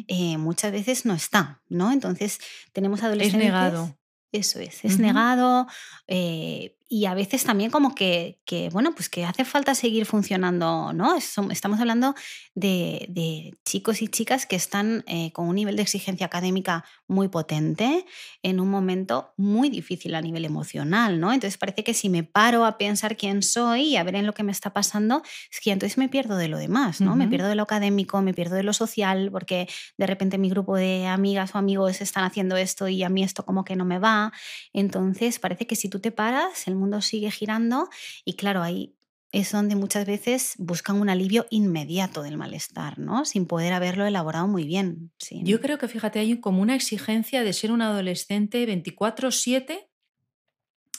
eh, 0.09 0.37
muchas 0.37 0.73
veces 0.73 1.05
no 1.05 1.13
está, 1.13 1.61
¿no? 1.69 1.93
Entonces 1.93 2.39
tenemos 2.73 3.03
adolescentes... 3.03 3.39
Es 3.39 3.45
negado. 3.45 3.97
Eso 4.33 4.59
es, 4.59 4.83
es 4.83 4.99
negado 4.99 5.67
eh, 6.07 6.77
y 6.93 7.05
a 7.05 7.13
veces 7.13 7.45
también 7.45 7.71
como 7.71 7.95
que, 7.95 8.41
que, 8.43 8.67
bueno, 8.69 8.93
pues 8.93 9.07
que 9.07 9.23
hace 9.23 9.45
falta 9.45 9.75
seguir 9.75 10.05
funcionando, 10.05 10.91
¿no? 10.91 11.15
Estamos 11.15 11.79
hablando 11.79 12.15
de, 12.53 13.05
de 13.07 13.57
chicos 13.63 14.01
y 14.01 14.09
chicas 14.09 14.45
que 14.45 14.57
están 14.57 15.05
eh, 15.07 15.31
con 15.31 15.47
un 15.47 15.55
nivel 15.55 15.77
de 15.77 15.83
exigencia 15.83 16.25
académica 16.25 16.83
muy 17.07 17.29
potente 17.29 18.05
en 18.43 18.59
un 18.59 18.69
momento 18.69 19.33
muy 19.37 19.69
difícil 19.69 20.15
a 20.15 20.21
nivel 20.21 20.43
emocional, 20.43 21.21
¿no? 21.21 21.31
Entonces 21.31 21.57
parece 21.57 21.85
que 21.85 21.93
si 21.93 22.09
me 22.09 22.23
paro 22.23 22.65
a 22.65 22.77
pensar 22.77 23.15
quién 23.15 23.41
soy 23.41 23.83
y 23.83 23.95
a 23.95 24.03
ver 24.03 24.15
en 24.15 24.25
lo 24.25 24.33
que 24.33 24.43
me 24.43 24.51
está 24.51 24.73
pasando, 24.73 25.21
es 25.49 25.61
que 25.61 25.71
entonces 25.71 25.97
me 25.97 26.09
pierdo 26.09 26.35
de 26.35 26.49
lo 26.49 26.57
demás, 26.57 26.99
¿no? 26.99 27.15
Me 27.15 27.29
pierdo 27.29 27.47
de 27.47 27.55
lo 27.55 27.63
académico, 27.63 28.21
me 28.21 28.33
pierdo 28.33 28.55
de 28.55 28.63
lo 28.63 28.73
social, 28.73 29.29
porque 29.31 29.69
de 29.97 30.07
repente 30.07 30.37
mi 30.37 30.49
grupo 30.49 30.75
de 30.75 31.07
amigas 31.07 31.55
o 31.55 31.57
amigos 31.57 32.01
están 32.01 32.25
haciendo 32.25 32.57
esto 32.57 32.89
y 32.89 33.03
a 33.03 33.07
mí 33.09 33.23
esto 33.23 33.45
como 33.45 33.63
que 33.63 33.77
no 33.77 33.85
me 33.85 33.97
va. 33.97 34.33
Entonces 34.73 35.39
parece 35.39 35.67
que 35.67 35.77
si 35.77 35.87
tú 35.87 36.01
te 36.01 36.11
paras, 36.11 36.67
el 36.67 36.80
mundo 36.81 37.01
sigue 37.01 37.31
girando 37.31 37.89
y 38.25 38.33
claro, 38.33 38.61
ahí 38.61 38.95
es 39.31 39.51
donde 39.51 39.75
muchas 39.75 40.05
veces 40.05 40.55
buscan 40.57 40.99
un 40.99 41.09
alivio 41.09 41.47
inmediato 41.49 42.21
del 42.21 42.37
malestar, 42.37 42.99
¿no? 42.99 43.23
Sin 43.23 43.45
poder 43.45 43.71
haberlo 43.71 44.05
elaborado 44.05 44.47
muy 44.47 44.65
bien. 44.65 45.13
Yo 45.31 45.61
creo 45.61 45.77
que, 45.77 45.87
fíjate, 45.87 46.19
hay 46.19 46.39
como 46.41 46.61
una 46.61 46.75
exigencia 46.75 47.43
de 47.43 47.53
ser 47.53 47.71
un 47.71 47.81
adolescente 47.81 48.65
24/7 48.65 49.87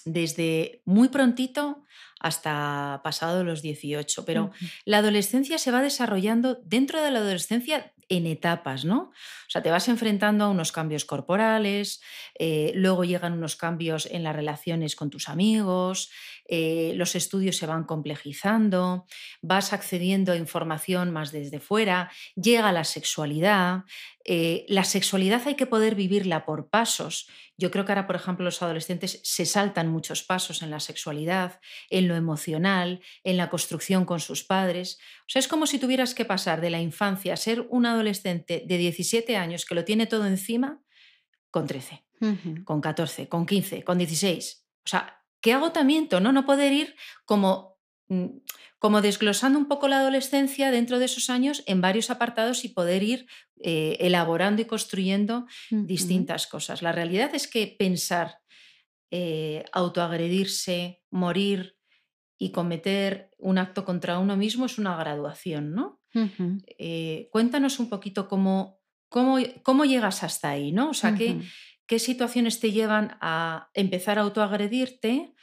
desde 0.07 0.81
muy 0.85 1.09
prontito 1.09 1.85
hasta 2.21 3.01
pasado 3.05 3.45
los 3.45 3.63
18, 3.63 4.25
pero 4.25 4.51
la 4.85 4.99
adolescencia 4.99 5.59
se 5.59 5.71
va 5.71 5.83
desarrollando 5.83 6.59
dentro 6.65 7.03
de 7.03 7.11
la 7.11 7.19
adolescencia 7.19 7.93
en 8.17 8.27
etapas, 8.27 8.85
¿no? 8.85 9.11
O 9.13 9.51
sea, 9.51 9.63
te 9.63 9.71
vas 9.71 9.89
enfrentando 9.89 10.45
a 10.45 10.49
unos 10.51 10.71
cambios 10.71 11.05
corporales, 11.05 12.03
eh, 12.39 12.73
luego 12.75 13.05
llegan 13.05 13.33
unos 13.33 13.57
cambios 13.57 14.07
en 14.07 14.23
las 14.23 14.37
relaciones 14.37 14.97
con 14.97 15.11
tus 15.11 15.29
amigos, 15.29 16.11
eh, 16.49 16.93
los 16.97 17.15
estudios 17.15 17.57
se 17.57 17.67
van 17.67 17.85
complejizando, 17.85 19.07
vas 19.41 19.73
accediendo 19.73 20.33
a 20.33 20.37
información 20.37 21.11
más 21.11 21.33
desde 21.33 21.61
fuera, 21.61 22.11
llega 22.35 22.73
la 22.73 22.85
sexualidad. 22.85 23.85
Eh, 24.25 24.65
la 24.69 24.85
sexualidad 24.85 25.43
hay 25.47 25.55
que 25.55 25.67
poder 25.67 25.95
vivirla 25.95 26.45
por 26.45 26.69
pasos. 26.69 27.29
Yo 27.57 27.71
creo 27.71 27.85
que 27.85 27.93
ahora, 27.93 28.07
por 28.07 28.17
ejemplo, 28.17 28.45
los 28.45 28.63
adolescentes 28.63 29.21
se 29.23 29.47
saltan 29.47 29.89
muchos 29.89 30.23
pasos 30.23 30.63
en 30.63 30.71
la 30.71 30.81
sexualidad, 30.81 31.61
en 31.91 32.09
lo 32.09 32.17
emocional, 32.17 33.01
en 33.25 33.37
la 33.37 33.51
construcción 33.51 34.05
con 34.05 34.21
sus 34.21 34.45
padres. 34.45 34.99
O 35.21 35.29
sea, 35.29 35.41
es 35.41 35.49
como 35.49 35.67
si 35.67 35.79
tuvieras 35.79 36.15
que 36.15 36.25
pasar 36.25 36.61
de 36.61 36.71
la 36.71 36.81
infancia 36.81 37.35
a 37.35 37.37
ser 37.37 37.67
un 37.71 37.87
adolescente 37.87 38.65
de 38.67 38.79
17 38.79 39.37
años 39.37 39.65
que 39.65 39.75
lo 39.75 39.85
tiene 39.85 40.07
todo 40.07 40.27
encima 40.27 40.83
con 41.51 41.67
13, 41.67 42.05
con 42.65 42.81
14, 42.81 43.29
con 43.29 43.47
15, 43.47 43.85
con 43.85 43.99
16. 43.99 44.67
O 44.85 44.89
sea, 44.89 45.22
qué 45.43 45.53
agotamiento, 45.53 46.21
¿no? 46.21 46.33
No 46.33 46.47
poder 46.47 46.73
ir 46.73 46.95
como, 47.27 47.77
mm, 48.09 48.27
como 48.79 49.03
desglosando 49.03 49.59
un 49.59 49.69
poco 49.69 49.89
la 49.89 49.99
adolescencia 49.99 50.71
dentro 50.71 50.99
de 50.99 51.05
esos 51.05 51.29
años 51.29 51.63
en 51.67 51.81
varios 51.83 52.11
apartados 52.11 52.65
y 52.65 52.69
poder 52.69 53.03
ir 53.03 53.27
eh, 53.61 53.99
elaborando 54.01 54.63
y 54.63 54.65
construyendo 54.65 55.47
distintas 55.71 56.47
cosas. 56.47 56.83
La 56.83 56.93
realidad 56.93 57.35
es 57.35 57.47
que 57.47 57.77
pensar, 57.79 58.39
eh, 59.11 59.65
autoagredirse, 59.73 61.03
morir 61.11 61.77
y 62.39 62.51
cometer 62.51 63.31
un 63.39 63.59
acto 63.59 63.85
contra 63.85 64.19
uno 64.19 64.37
mismo 64.37 64.67
es 64.67 64.79
una 64.79 64.97
graduación, 64.97 65.75
¿no? 65.75 66.01
Eh, 66.79 67.29
cuéntanos 67.31 67.79
un 67.79 67.89
poquito 67.89 68.29
cómo, 68.29 68.81
cómo, 69.09 69.39
cómo, 69.63 69.85
llegas 69.85 70.23
hasta 70.23 70.51
ahí, 70.51 70.73
¿no? 70.73 70.91
O 70.91 70.95
sea, 70.95 71.15
qué 71.87 71.99
situaciones 71.99 72.61
te 72.61 72.73
llevan 72.73 73.17
a 73.21 73.71
empezar 73.75 74.19
a 74.19 74.23
autoagredirte. 74.23 75.35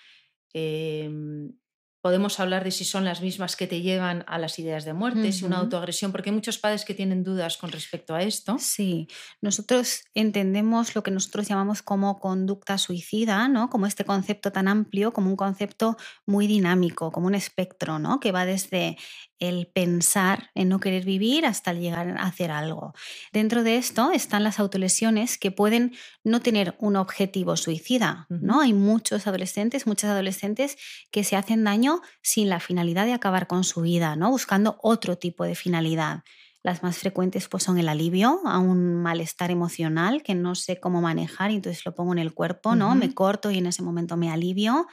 Em, 0.54 1.54
podemos 2.02 2.40
hablar 2.40 2.64
de 2.64 2.72
si 2.72 2.86
son 2.86 3.04
las 3.04 3.22
mismas 3.22 3.56
que 3.56 3.68
te 3.68 3.82
llevan 3.82 4.24
a 4.28 4.38
las 4.38 4.58
ideas 4.60 4.86
de 4.86 4.94
muerte, 4.94 5.32
si 5.32 5.46
una 5.46 5.58
autoagresión, 5.58 6.12
porque 6.12 6.30
hay 6.30 6.36
muchos 6.36 6.58
padres 6.58 6.86
que 6.86 6.94
tienen 6.94 7.24
dudas 7.24 7.58
con 7.58 7.72
respecto 7.72 8.16
a 8.16 8.22
esto. 8.22 8.58
Sí, 8.60 9.08
nosotros 9.42 10.04
entendemos 10.14 10.96
lo 10.96 11.04
que 11.04 11.12
nosotros 11.12 11.48
llamamos 11.48 11.82
como 11.82 12.20
conducta 12.20 12.78
suicida, 12.78 13.48
¿no? 13.48 13.70
Como 13.70 13.86
este 13.86 14.06
concepto 14.06 14.52
tan 14.52 14.68
amplio, 14.68 15.12
como 15.12 15.30
un 15.30 15.36
concepto 15.36 15.98
muy 16.26 16.48
dinámico, 16.48 17.12
como 17.12 17.28
un 17.28 17.36
espectro, 17.36 18.00
¿no? 18.00 18.20
Que 18.20 18.32
va 18.32 18.46
desde 18.46 18.98
el 19.40 19.68
pensar 19.68 20.50
en 20.54 20.70
no 20.70 20.80
querer 20.80 21.06
vivir 21.06 21.46
hasta 21.46 21.74
llegar 21.74 22.10
a 22.18 22.24
hacer 22.24 22.52
algo. 22.52 22.94
Dentro 23.32 23.64
de 23.64 23.78
esto 23.78 24.12
están 24.12 24.44
las 24.44 24.60
autolesiones 24.60 25.38
que 25.38 25.52
pueden 25.52 25.96
no 26.24 26.42
tener 26.42 26.76
un 26.80 26.98
objetivo 26.98 27.56
suicida, 27.56 28.28
¿no? 28.30 28.62
Hay 28.62 28.74
muchos 28.74 29.28
adolescentes, 29.28 29.88
muchas 29.88 30.12
adolescentes 30.12 30.78
que 31.12 31.24
se 31.24 31.36
hacen 31.36 31.64
daño 31.64 31.89
sin 32.22 32.50
la 32.50 32.60
finalidad 32.60 33.06
de 33.06 33.14
acabar 33.14 33.48
con 33.48 33.64
su 33.64 33.82
vida, 33.82 34.16
¿no? 34.16 34.30
Buscando 34.30 34.78
otro 34.82 35.18
tipo 35.18 35.44
de 35.44 35.56
finalidad. 35.56 36.24
Las 36.62 36.84
más 36.84 36.98
frecuentes 36.98 37.48
pues, 37.48 37.64
son 37.64 37.78
el 37.78 37.88
alivio 37.88 38.42
a 38.46 38.60
un 38.60 39.02
malestar 39.02 39.50
emocional 39.50 40.24
que 40.24 40.36
no 40.36 40.56
sé 40.56 40.80
cómo 40.80 41.02
manejar 41.02 41.52
y 41.52 41.56
entonces 41.56 41.86
lo 41.86 41.96
pongo 41.96 42.12
en 42.12 42.20
el 42.20 42.34
cuerpo, 42.34 42.76
¿no? 42.76 42.96
Me 42.96 43.14
corto 43.14 43.50
y 43.52 43.58
en 43.58 43.66
ese 43.68 43.82
momento 43.82 44.18
me 44.18 44.30
alivio. 44.30 44.88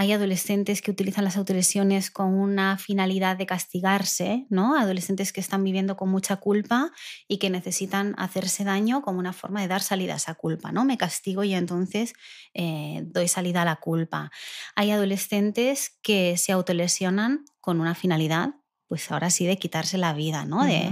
Hay 0.00 0.12
adolescentes 0.12 0.80
que 0.80 0.92
utilizan 0.92 1.24
las 1.24 1.36
autolesiones 1.36 2.12
con 2.12 2.32
una 2.32 2.78
finalidad 2.78 3.36
de 3.36 3.46
castigarse, 3.46 4.46
¿no? 4.48 4.78
Adolescentes 4.78 5.32
que 5.32 5.40
están 5.40 5.64
viviendo 5.64 5.96
con 5.96 6.08
mucha 6.08 6.36
culpa 6.36 6.92
y 7.26 7.38
que 7.38 7.50
necesitan 7.50 8.14
hacerse 8.16 8.62
daño 8.62 9.02
como 9.02 9.18
una 9.18 9.32
forma 9.32 9.60
de 9.60 9.66
dar 9.66 9.82
salida 9.82 10.12
a 10.12 10.18
esa 10.18 10.36
culpa, 10.36 10.70
¿no? 10.70 10.84
Me 10.84 10.98
castigo 10.98 11.42
y 11.42 11.52
entonces 11.52 12.12
eh, 12.54 13.02
doy 13.06 13.26
salida 13.26 13.62
a 13.62 13.64
la 13.64 13.74
culpa. 13.74 14.30
Hay 14.76 14.92
adolescentes 14.92 15.98
que 16.00 16.36
se 16.36 16.52
autolesionan 16.52 17.44
con 17.60 17.80
una 17.80 17.96
finalidad 17.96 18.54
pues 18.88 19.12
ahora 19.12 19.28
sí 19.28 19.46
de 19.46 19.58
quitarse 19.58 19.98
la 19.98 20.14
vida, 20.14 20.46
¿no? 20.46 20.64
de, 20.64 20.90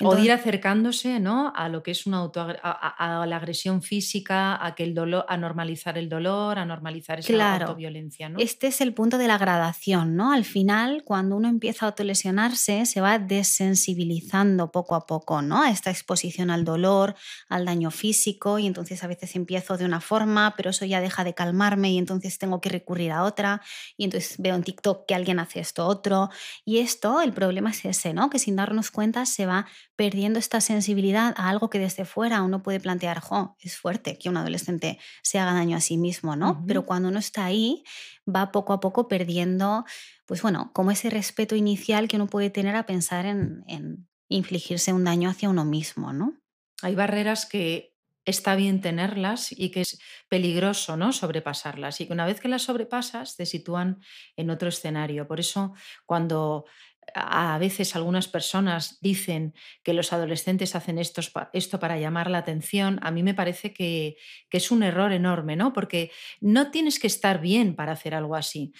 o 0.00 0.18
ir 0.18 0.32
acercándose, 0.32 1.20
¿no? 1.20 1.52
A 1.54 1.68
lo 1.68 1.82
que 1.82 1.90
es 1.90 2.06
una 2.06 2.18
auto, 2.18 2.40
a, 2.40 3.26
la 3.26 3.36
agresión 3.36 3.82
física, 3.82 4.64
a 4.64 4.74
que 4.74 4.82
el 4.82 4.94
dolor, 4.94 5.26
a 5.28 5.36
normalizar 5.36 5.98
el 5.98 6.08
dolor, 6.08 6.58
a 6.58 6.64
normalizar 6.64 7.18
esa 7.18 7.28
claro, 7.28 7.66
autoviolencia, 7.66 8.30
¿no? 8.30 8.38
Este 8.38 8.68
es 8.68 8.80
el 8.80 8.94
punto 8.94 9.18
de 9.18 9.28
la 9.28 9.36
gradación, 9.36 10.16
¿no? 10.16 10.32
Al 10.32 10.46
final, 10.46 11.02
cuando 11.04 11.36
uno 11.36 11.48
empieza 11.48 11.84
a 11.84 11.90
autolesionarse, 11.90 12.86
se 12.86 13.02
va 13.02 13.18
desensibilizando 13.18 14.70
poco 14.70 14.94
a 14.94 15.04
poco, 15.04 15.42
¿no? 15.42 15.62
A 15.62 15.70
esta 15.70 15.90
exposición 15.90 16.48
al 16.50 16.64
dolor, 16.64 17.14
al 17.50 17.66
daño 17.66 17.90
físico, 17.90 18.58
y 18.58 18.66
entonces 18.66 19.04
a 19.04 19.06
veces 19.06 19.36
empiezo 19.36 19.76
de 19.76 19.84
una 19.84 20.00
forma, 20.00 20.54
pero 20.56 20.70
eso 20.70 20.86
ya 20.86 21.02
deja 21.02 21.24
de 21.24 21.34
calmarme 21.34 21.92
y 21.92 21.98
entonces 21.98 22.38
tengo 22.38 22.62
que 22.62 22.70
recurrir 22.70 23.12
a 23.12 23.24
otra, 23.24 23.60
y 23.98 24.04
entonces 24.04 24.36
veo 24.38 24.54
en 24.54 24.62
TikTok 24.62 25.04
que 25.06 25.14
alguien 25.14 25.40
hace 25.40 25.60
esto 25.60 25.86
otro, 25.86 26.30
y 26.64 26.78
esto, 26.78 27.20
el 27.20 27.33
problema 27.34 27.70
es 27.70 27.84
ese, 27.84 28.14
¿no? 28.14 28.30
Que 28.30 28.38
sin 28.38 28.56
darnos 28.56 28.90
cuenta 28.90 29.26
se 29.26 29.46
va 29.46 29.66
perdiendo 29.96 30.38
esta 30.38 30.60
sensibilidad 30.60 31.34
a 31.36 31.48
algo 31.48 31.70
que 31.70 31.78
desde 31.78 32.04
fuera 32.04 32.42
uno 32.42 32.62
puede 32.62 32.80
plantear, 32.80 33.20
jo, 33.20 33.56
es 33.60 33.76
fuerte 33.76 34.18
que 34.18 34.28
un 34.28 34.36
adolescente 34.36 34.98
se 35.22 35.38
haga 35.38 35.52
daño 35.52 35.76
a 35.76 35.80
sí 35.80 35.96
mismo, 35.96 36.36
¿no? 36.36 36.64
Pero 36.66 36.84
cuando 36.86 37.08
uno 37.08 37.18
está 37.18 37.44
ahí, 37.44 37.84
va 38.28 38.52
poco 38.52 38.72
a 38.72 38.80
poco 38.80 39.08
perdiendo, 39.08 39.84
pues 40.26 40.42
bueno, 40.42 40.70
como 40.72 40.90
ese 40.90 41.10
respeto 41.10 41.56
inicial 41.56 42.08
que 42.08 42.16
uno 42.16 42.26
puede 42.26 42.50
tener 42.50 42.76
a 42.76 42.86
pensar 42.86 43.26
en, 43.26 43.64
en 43.66 44.08
infligirse 44.28 44.92
un 44.92 45.04
daño 45.04 45.28
hacia 45.28 45.48
uno 45.48 45.64
mismo, 45.64 46.12
¿no? 46.12 46.34
Hay 46.82 46.94
barreras 46.94 47.46
que 47.46 47.94
está 48.24 48.56
bien 48.56 48.80
tenerlas 48.80 49.52
y 49.52 49.70
que 49.70 49.82
es 49.82 49.98
peligroso 50.28 50.96
¿no? 50.96 51.12
sobrepasarlas 51.12 52.00
y 52.00 52.06
que 52.06 52.12
una 52.12 52.26
vez 52.26 52.40
que 52.40 52.48
las 52.48 52.62
sobrepasas 52.62 53.36
te 53.36 53.46
sitúan 53.46 54.00
en 54.36 54.50
otro 54.50 54.68
escenario. 54.68 55.26
Por 55.28 55.40
eso 55.40 55.74
cuando 56.06 56.64
a 57.14 57.58
veces 57.58 57.96
algunas 57.96 58.28
personas 58.28 58.98
dicen 59.00 59.54
que 59.82 59.92
los 59.92 60.12
adolescentes 60.12 60.74
hacen 60.74 60.98
esto, 60.98 61.20
esto 61.52 61.80
para 61.80 61.98
llamar 61.98 62.30
la 62.30 62.38
atención, 62.38 62.98
a 63.02 63.10
mí 63.10 63.22
me 63.22 63.34
parece 63.34 63.72
que, 63.72 64.16
es 64.50 64.70
un 64.70 64.82
error 64.82 65.12
enorme, 65.12 65.56
¿no? 65.56 65.72
Porque 65.72 66.12
no 66.40 66.70
tienes 66.70 67.00
que 67.00 67.08
estar 67.08 67.40
bien 67.40 67.74
para 67.74 67.92
hacer 67.92 68.14
algo 68.14 68.36
así. 68.36 68.72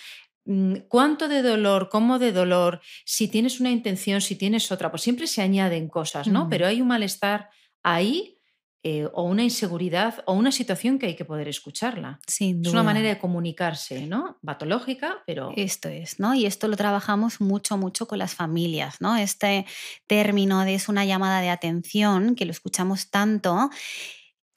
Mm, 0.45 0.75
¿Cuánto 0.89 1.29
de 1.29 1.43
dolor? 1.43 1.89
¿Cómo 1.89 2.19
de 2.19 2.31
dolor? 2.31 2.81
Si 3.05 3.29
tienes 3.29 3.61
una 3.61 3.71
intención, 3.71 4.21
si 4.21 4.37
tienes 4.37 4.71
otra, 4.71 4.91
pues 4.91 5.03
siempre 5.03 5.27
se 5.27 5.43
añaden 5.43 5.89
cosas, 5.89 6.29
¿no? 6.29 6.49
Pero 6.49 6.67
hay 6.67 6.81
un 6.81 6.89
malestar 6.89 7.51
ahí 7.83 8.34
eh, 8.87 9.09
o 9.15 9.23
una 9.23 9.43
inseguridad 9.43 10.23
o 10.27 10.35
una 10.35 10.53
situación 10.53 10.99
que 10.99 11.07
hay 11.07 11.17
que 11.17 11.25
poder 11.25 11.49
escucharla. 11.49 12.21
Es 12.29 12.69
una 12.71 12.83
manera 12.83 13.09
de 13.09 13.19
comunicarse, 13.19 14.07
¿no? 14.07 14.37
Patológica, 14.45 15.23
pero... 15.27 15.55
Esto 15.57 15.89
es, 15.89 16.21
¿no? 16.21 16.35
Y 16.35 16.45
esto 16.45 16.69
lo 16.69 16.77
trabajamos 16.77 17.41
mucho, 17.41 17.79
mucho 17.79 18.07
con 18.07 18.19
las 18.19 18.35
familias, 18.35 19.01
¿no? 19.01 19.17
Este 19.17 19.65
término 20.07 20.67
de 20.67 20.75
es 20.75 20.91
una 20.91 21.07
llamada 21.07 21.41
de 21.41 21.49
atención, 21.49 22.35
que 22.35 22.45
lo 22.45 22.51
escuchamos 22.51 23.09
tanto 23.09 23.71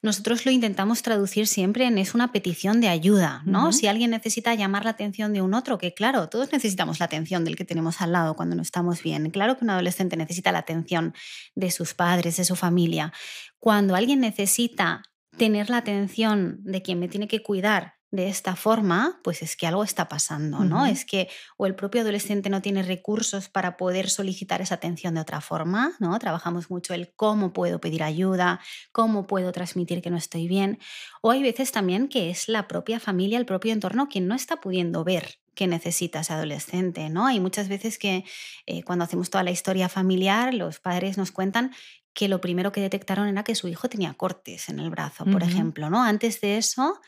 nosotros 0.03 0.45
lo 0.45 0.51
intentamos 0.51 1.01
traducir 1.01 1.47
siempre 1.47 1.85
en 1.85 1.97
es 1.97 2.13
una 2.13 2.31
petición 2.31 2.79
de 2.81 2.87
ayuda, 2.87 3.41
¿no? 3.45 3.73
Si 3.73 3.87
alguien 3.87 4.11
necesita 4.11 4.53
llamar 4.53 4.85
la 4.85 4.91
atención 4.91 5.33
de 5.33 5.41
un 5.41 5.53
otro, 5.53 5.77
que 5.77 5.93
claro, 5.93 6.29
todos 6.29 6.51
necesitamos 6.51 6.99
la 6.99 7.07
atención 7.07 7.43
del 7.43 7.55
que 7.55 7.65
tenemos 7.65 7.99
al 8.01 8.11
lado 8.11 8.35
cuando 8.35 8.55
no 8.55 8.61
estamos 8.61 9.01
bien. 9.01 9.29
Claro 9.31 9.57
que 9.57 9.63
un 9.63 9.71
adolescente 9.71 10.15
necesita 10.15 10.51
la 10.51 10.59
atención 10.59 11.13
de 11.55 11.71
sus 11.71 11.95
padres, 11.95 12.37
de 12.37 12.45
su 12.45 12.55
familia. 12.55 13.11
Cuando 13.59 13.95
alguien 13.95 14.19
necesita 14.19 15.01
tener 15.35 15.69
la 15.69 15.77
atención 15.77 16.59
de 16.63 16.81
quien 16.81 16.99
me 16.99 17.07
tiene 17.07 17.27
que 17.27 17.41
cuidar 17.41 17.96
de 18.17 18.27
esta 18.27 18.55
forma, 18.55 19.19
pues 19.23 19.43
es 19.43 19.55
que 19.55 19.67
algo 19.67 19.83
está 19.83 20.09
pasando, 20.09 20.65
¿no? 20.65 20.87
Es 20.87 21.05
que 21.05 21.29
o 21.55 21.67
el 21.67 21.75
propio 21.75 22.01
adolescente 22.01 22.49
no 22.49 22.63
tiene 22.63 22.81
recursos 22.81 23.47
para 23.47 23.77
poder 23.77 24.09
solicitar 24.09 24.59
esa 24.59 24.75
atención 24.75 25.13
de 25.13 25.21
otra 25.21 25.39
forma, 25.39 25.93
¿no? 25.99 26.17
Trabajamos 26.17 26.71
mucho 26.71 26.95
el 26.95 27.13
cómo 27.15 27.53
puedo 27.53 27.79
pedir 27.79 28.01
ayuda, 28.01 28.59
cómo 28.91 29.27
puedo 29.27 29.51
transmitir 29.51 30.01
que 30.01 30.09
no 30.09 30.17
estoy 30.17 30.47
bien, 30.47 30.79
o 31.21 31.29
hay 31.29 31.43
veces 31.43 31.71
también 31.71 32.07
que 32.09 32.31
es 32.31 32.47
la 32.49 32.67
propia 32.67 32.99
familia, 32.99 33.37
el 33.37 33.45
propio 33.45 33.71
entorno 33.71 34.09
quien 34.09 34.27
no 34.27 34.33
está 34.33 34.57
pudiendo 34.57 35.03
ver 35.03 35.39
que 35.53 35.67
necesita 35.67 36.21
ese 36.21 36.33
adolescente, 36.33 37.09
¿no? 37.09 37.27
Hay 37.27 37.39
muchas 37.39 37.69
veces 37.69 37.99
que 37.99 38.25
eh, 38.65 38.83
cuando 38.83 39.05
hacemos 39.05 39.29
toda 39.29 39.43
la 39.43 39.51
historia 39.51 39.89
familiar, 39.89 40.53
los 40.55 40.79
padres 40.79 41.17
nos 41.17 41.31
cuentan 41.31 41.71
que 42.17 42.27
lo 42.27 42.41
primero 42.41 42.71
que 42.71 42.81
detectaron 42.81 43.27
era 43.27 43.43
que 43.43 43.53
su 43.53 43.67
hijo 43.67 43.89
tenía 43.89 44.15
cortes 44.15 44.69
en 44.69 44.79
el 44.79 44.89
brazo, 44.89 45.23
por 45.25 45.43
ejemplo, 45.43 45.91
¿no? 45.91 46.01
Antes 46.01 46.41
de 46.41 46.57
eso, 46.57 46.99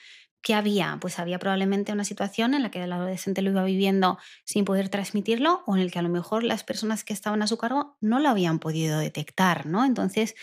¿qué 0.42 0.54
había? 0.54 0.98
Pues 1.02 1.20
había 1.20 1.40
probablemente 1.40 1.92
una 1.92 2.04
situación 2.04 2.54
en 2.54 2.64
la 2.64 2.72
que 2.72 2.84
el 2.84 2.92
adolescente 2.92 3.42
lo 3.42 3.52
iba 3.52 3.64
viviendo 3.64 4.18
sin 4.46 4.66
poder 4.66 4.90
transmitirlo 4.90 5.64
o 5.68 5.76
en 5.76 5.82
el 5.82 5.92
que 5.92 6.00
a 6.00 6.02
lo 6.04 6.10
mejor 6.10 6.44
las 6.44 6.64
personas 6.64 7.04
que 7.04 7.14
estaban 7.14 7.42
a 7.42 7.48
su 7.48 7.58
cargo 7.58 7.98
no 8.02 8.20
lo 8.20 8.30
habían 8.30 8.60
podido 8.60 9.00
detectar, 9.00 9.66
¿no? 9.66 9.86
Entonces, 9.86 10.36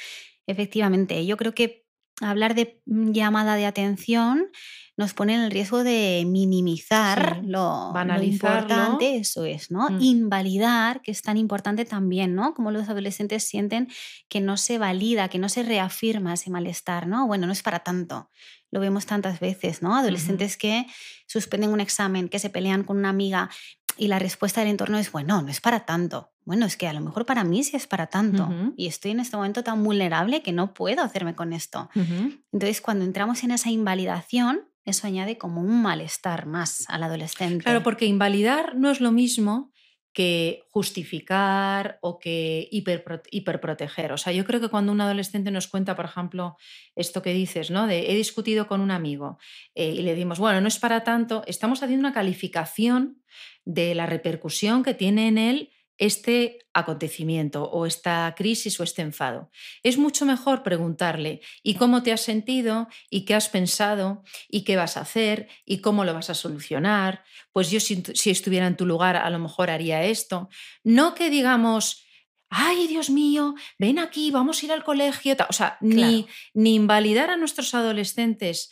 efectivamente, 0.46 1.24
yo 1.26 1.36
creo 1.36 1.54
que 1.54 1.86
hablar 2.20 2.54
de 2.54 2.80
mm, 2.86 3.12
llamada 3.12 3.56
de 3.56 3.66
atención 3.66 4.50
nos 4.96 5.12
pone 5.12 5.34
en 5.34 5.42
el 5.42 5.50
riesgo 5.50 5.84
de 5.84 6.24
minimizar 6.26 7.40
Sí, 7.42 7.48
lo, 7.48 7.92
importante, 8.22 9.16
eso 9.16 9.44
es, 9.44 9.70
¿no? 9.70 9.90
Mm. 9.90 10.00
Invalidar, 10.00 11.02
que 11.02 11.10
es 11.10 11.22
tan 11.22 11.36
importante 11.36 11.84
también, 11.84 12.34
¿no? 12.34 12.54
Como 12.54 12.70
los 12.70 12.88
adolescentes 12.88 13.44
sienten 13.44 13.88
que 14.28 14.40
no 14.40 14.56
se 14.56 14.78
valida, 14.78 15.28
que 15.28 15.38
no 15.38 15.48
se 15.48 15.62
reafirma 15.62 16.34
ese 16.34 16.50
malestar, 16.50 17.06
¿no? 17.06 17.26
Bueno, 17.26 17.46
no 17.46 17.52
es 17.52 17.62
para 17.62 17.80
tanto. 17.80 18.30
Lo 18.70 18.80
vemos 18.80 19.06
tantas 19.06 19.38
veces, 19.38 19.82
¿no? 19.82 19.96
Adolescentes 19.96 20.56
que 20.56 20.86
suspenden 21.26 21.70
un 21.70 21.80
examen, 21.80 22.28
que 22.28 22.38
se 22.38 22.50
pelean 22.50 22.82
con 22.82 22.96
una 22.96 23.10
amiga 23.10 23.50
y 23.98 24.08
la 24.08 24.18
respuesta 24.18 24.60
del 24.60 24.70
entorno 24.70 24.98
es, 24.98 25.12
bueno, 25.12 25.40
no 25.42 25.48
es 25.48 25.60
para 25.60 25.80
tanto. 25.80 26.32
Bueno, 26.44 26.66
es 26.66 26.76
que 26.76 26.86
a 26.86 26.92
lo 26.92 27.00
mejor 27.00 27.26
para 27.26 27.44
mí 27.44 27.64
sí 27.64 27.76
es 27.76 27.86
para 27.86 28.06
tanto. 28.06 28.48
Y 28.76 28.86
estoy 28.86 29.12
en 29.12 29.20
este 29.20 29.36
momento 29.36 29.64
tan 29.64 29.82
vulnerable 29.82 30.42
que 30.42 30.52
no 30.52 30.74
puedo 30.74 31.02
hacerme 31.02 31.34
con 31.34 31.52
esto. 31.52 31.88
Entonces, 31.94 32.80
cuando 32.80 33.04
entramos 33.04 33.42
en 33.42 33.50
esa 33.50 33.70
invalidación, 33.70 34.60
eso 34.86 35.06
añade 35.06 35.36
como 35.36 35.60
un 35.60 35.82
malestar 35.82 36.46
más 36.46 36.84
al 36.88 37.02
adolescente. 37.02 37.64
Claro, 37.64 37.82
porque 37.82 38.06
invalidar 38.06 38.76
no 38.76 38.90
es 38.90 39.00
lo 39.00 39.12
mismo 39.12 39.72
que 40.12 40.62
justificar 40.70 41.98
o 42.00 42.18
que 42.18 42.70
hiperpro- 42.72 43.20
hiperproteger. 43.30 44.12
O 44.12 44.16
sea, 44.16 44.32
yo 44.32 44.46
creo 44.46 44.60
que 44.62 44.70
cuando 44.70 44.90
un 44.92 45.00
adolescente 45.02 45.50
nos 45.50 45.68
cuenta, 45.68 45.94
por 45.94 46.06
ejemplo, 46.06 46.56
esto 46.94 47.20
que 47.20 47.34
dices, 47.34 47.70
¿no? 47.70 47.86
He 47.90 48.14
discutido 48.14 48.66
con 48.66 48.80
un 48.80 48.90
amigo 48.90 49.38
eh, 49.74 49.90
y 49.90 50.00
le 50.00 50.14
dimos, 50.14 50.38
bueno, 50.38 50.62
no 50.62 50.68
es 50.68 50.78
para 50.78 51.04
tanto, 51.04 51.42
estamos 51.46 51.82
haciendo 51.82 52.06
una 52.08 52.14
calificación 52.14 53.22
de 53.66 53.94
la 53.94 54.06
repercusión 54.06 54.82
que 54.82 54.94
tiene 54.94 55.28
en 55.28 55.36
él 55.36 55.70
este 55.98 56.66
acontecimiento 56.74 57.64
o 57.64 57.86
esta 57.86 58.34
crisis 58.36 58.78
o 58.78 58.82
este 58.82 59.02
enfado. 59.02 59.50
Es 59.82 59.96
mucho 59.96 60.26
mejor 60.26 60.62
preguntarle, 60.62 61.40
¿y 61.62 61.74
cómo 61.74 62.02
te 62.02 62.12
has 62.12 62.20
sentido? 62.20 62.88
¿Y 63.10 63.24
qué 63.24 63.34
has 63.34 63.48
pensado? 63.48 64.22
¿Y 64.48 64.64
qué 64.64 64.76
vas 64.76 64.96
a 64.96 65.00
hacer? 65.00 65.48
¿Y 65.64 65.78
cómo 65.78 66.04
lo 66.04 66.12
vas 66.12 66.28
a 66.30 66.34
solucionar? 66.34 67.24
Pues 67.52 67.70
yo 67.70 67.80
si, 67.80 68.02
si 68.14 68.30
estuviera 68.30 68.66
en 68.66 68.76
tu 68.76 68.84
lugar 68.84 69.16
a 69.16 69.30
lo 69.30 69.38
mejor 69.38 69.70
haría 69.70 70.04
esto. 70.04 70.48
No 70.84 71.14
que 71.14 71.30
digamos, 71.30 72.04
ay 72.50 72.86
Dios 72.86 73.10
mío, 73.10 73.54
ven 73.78 73.98
aquí, 73.98 74.30
vamos 74.30 74.62
a 74.62 74.66
ir 74.66 74.72
al 74.72 74.84
colegio. 74.84 75.36
ta-". 75.36 75.46
O 75.48 75.52
sea, 75.52 75.78
ni, 75.80 76.26
ni 76.54 76.74
invalidar 76.74 77.30
a 77.30 77.36
nuestros 77.36 77.74
adolescentes 77.74 78.70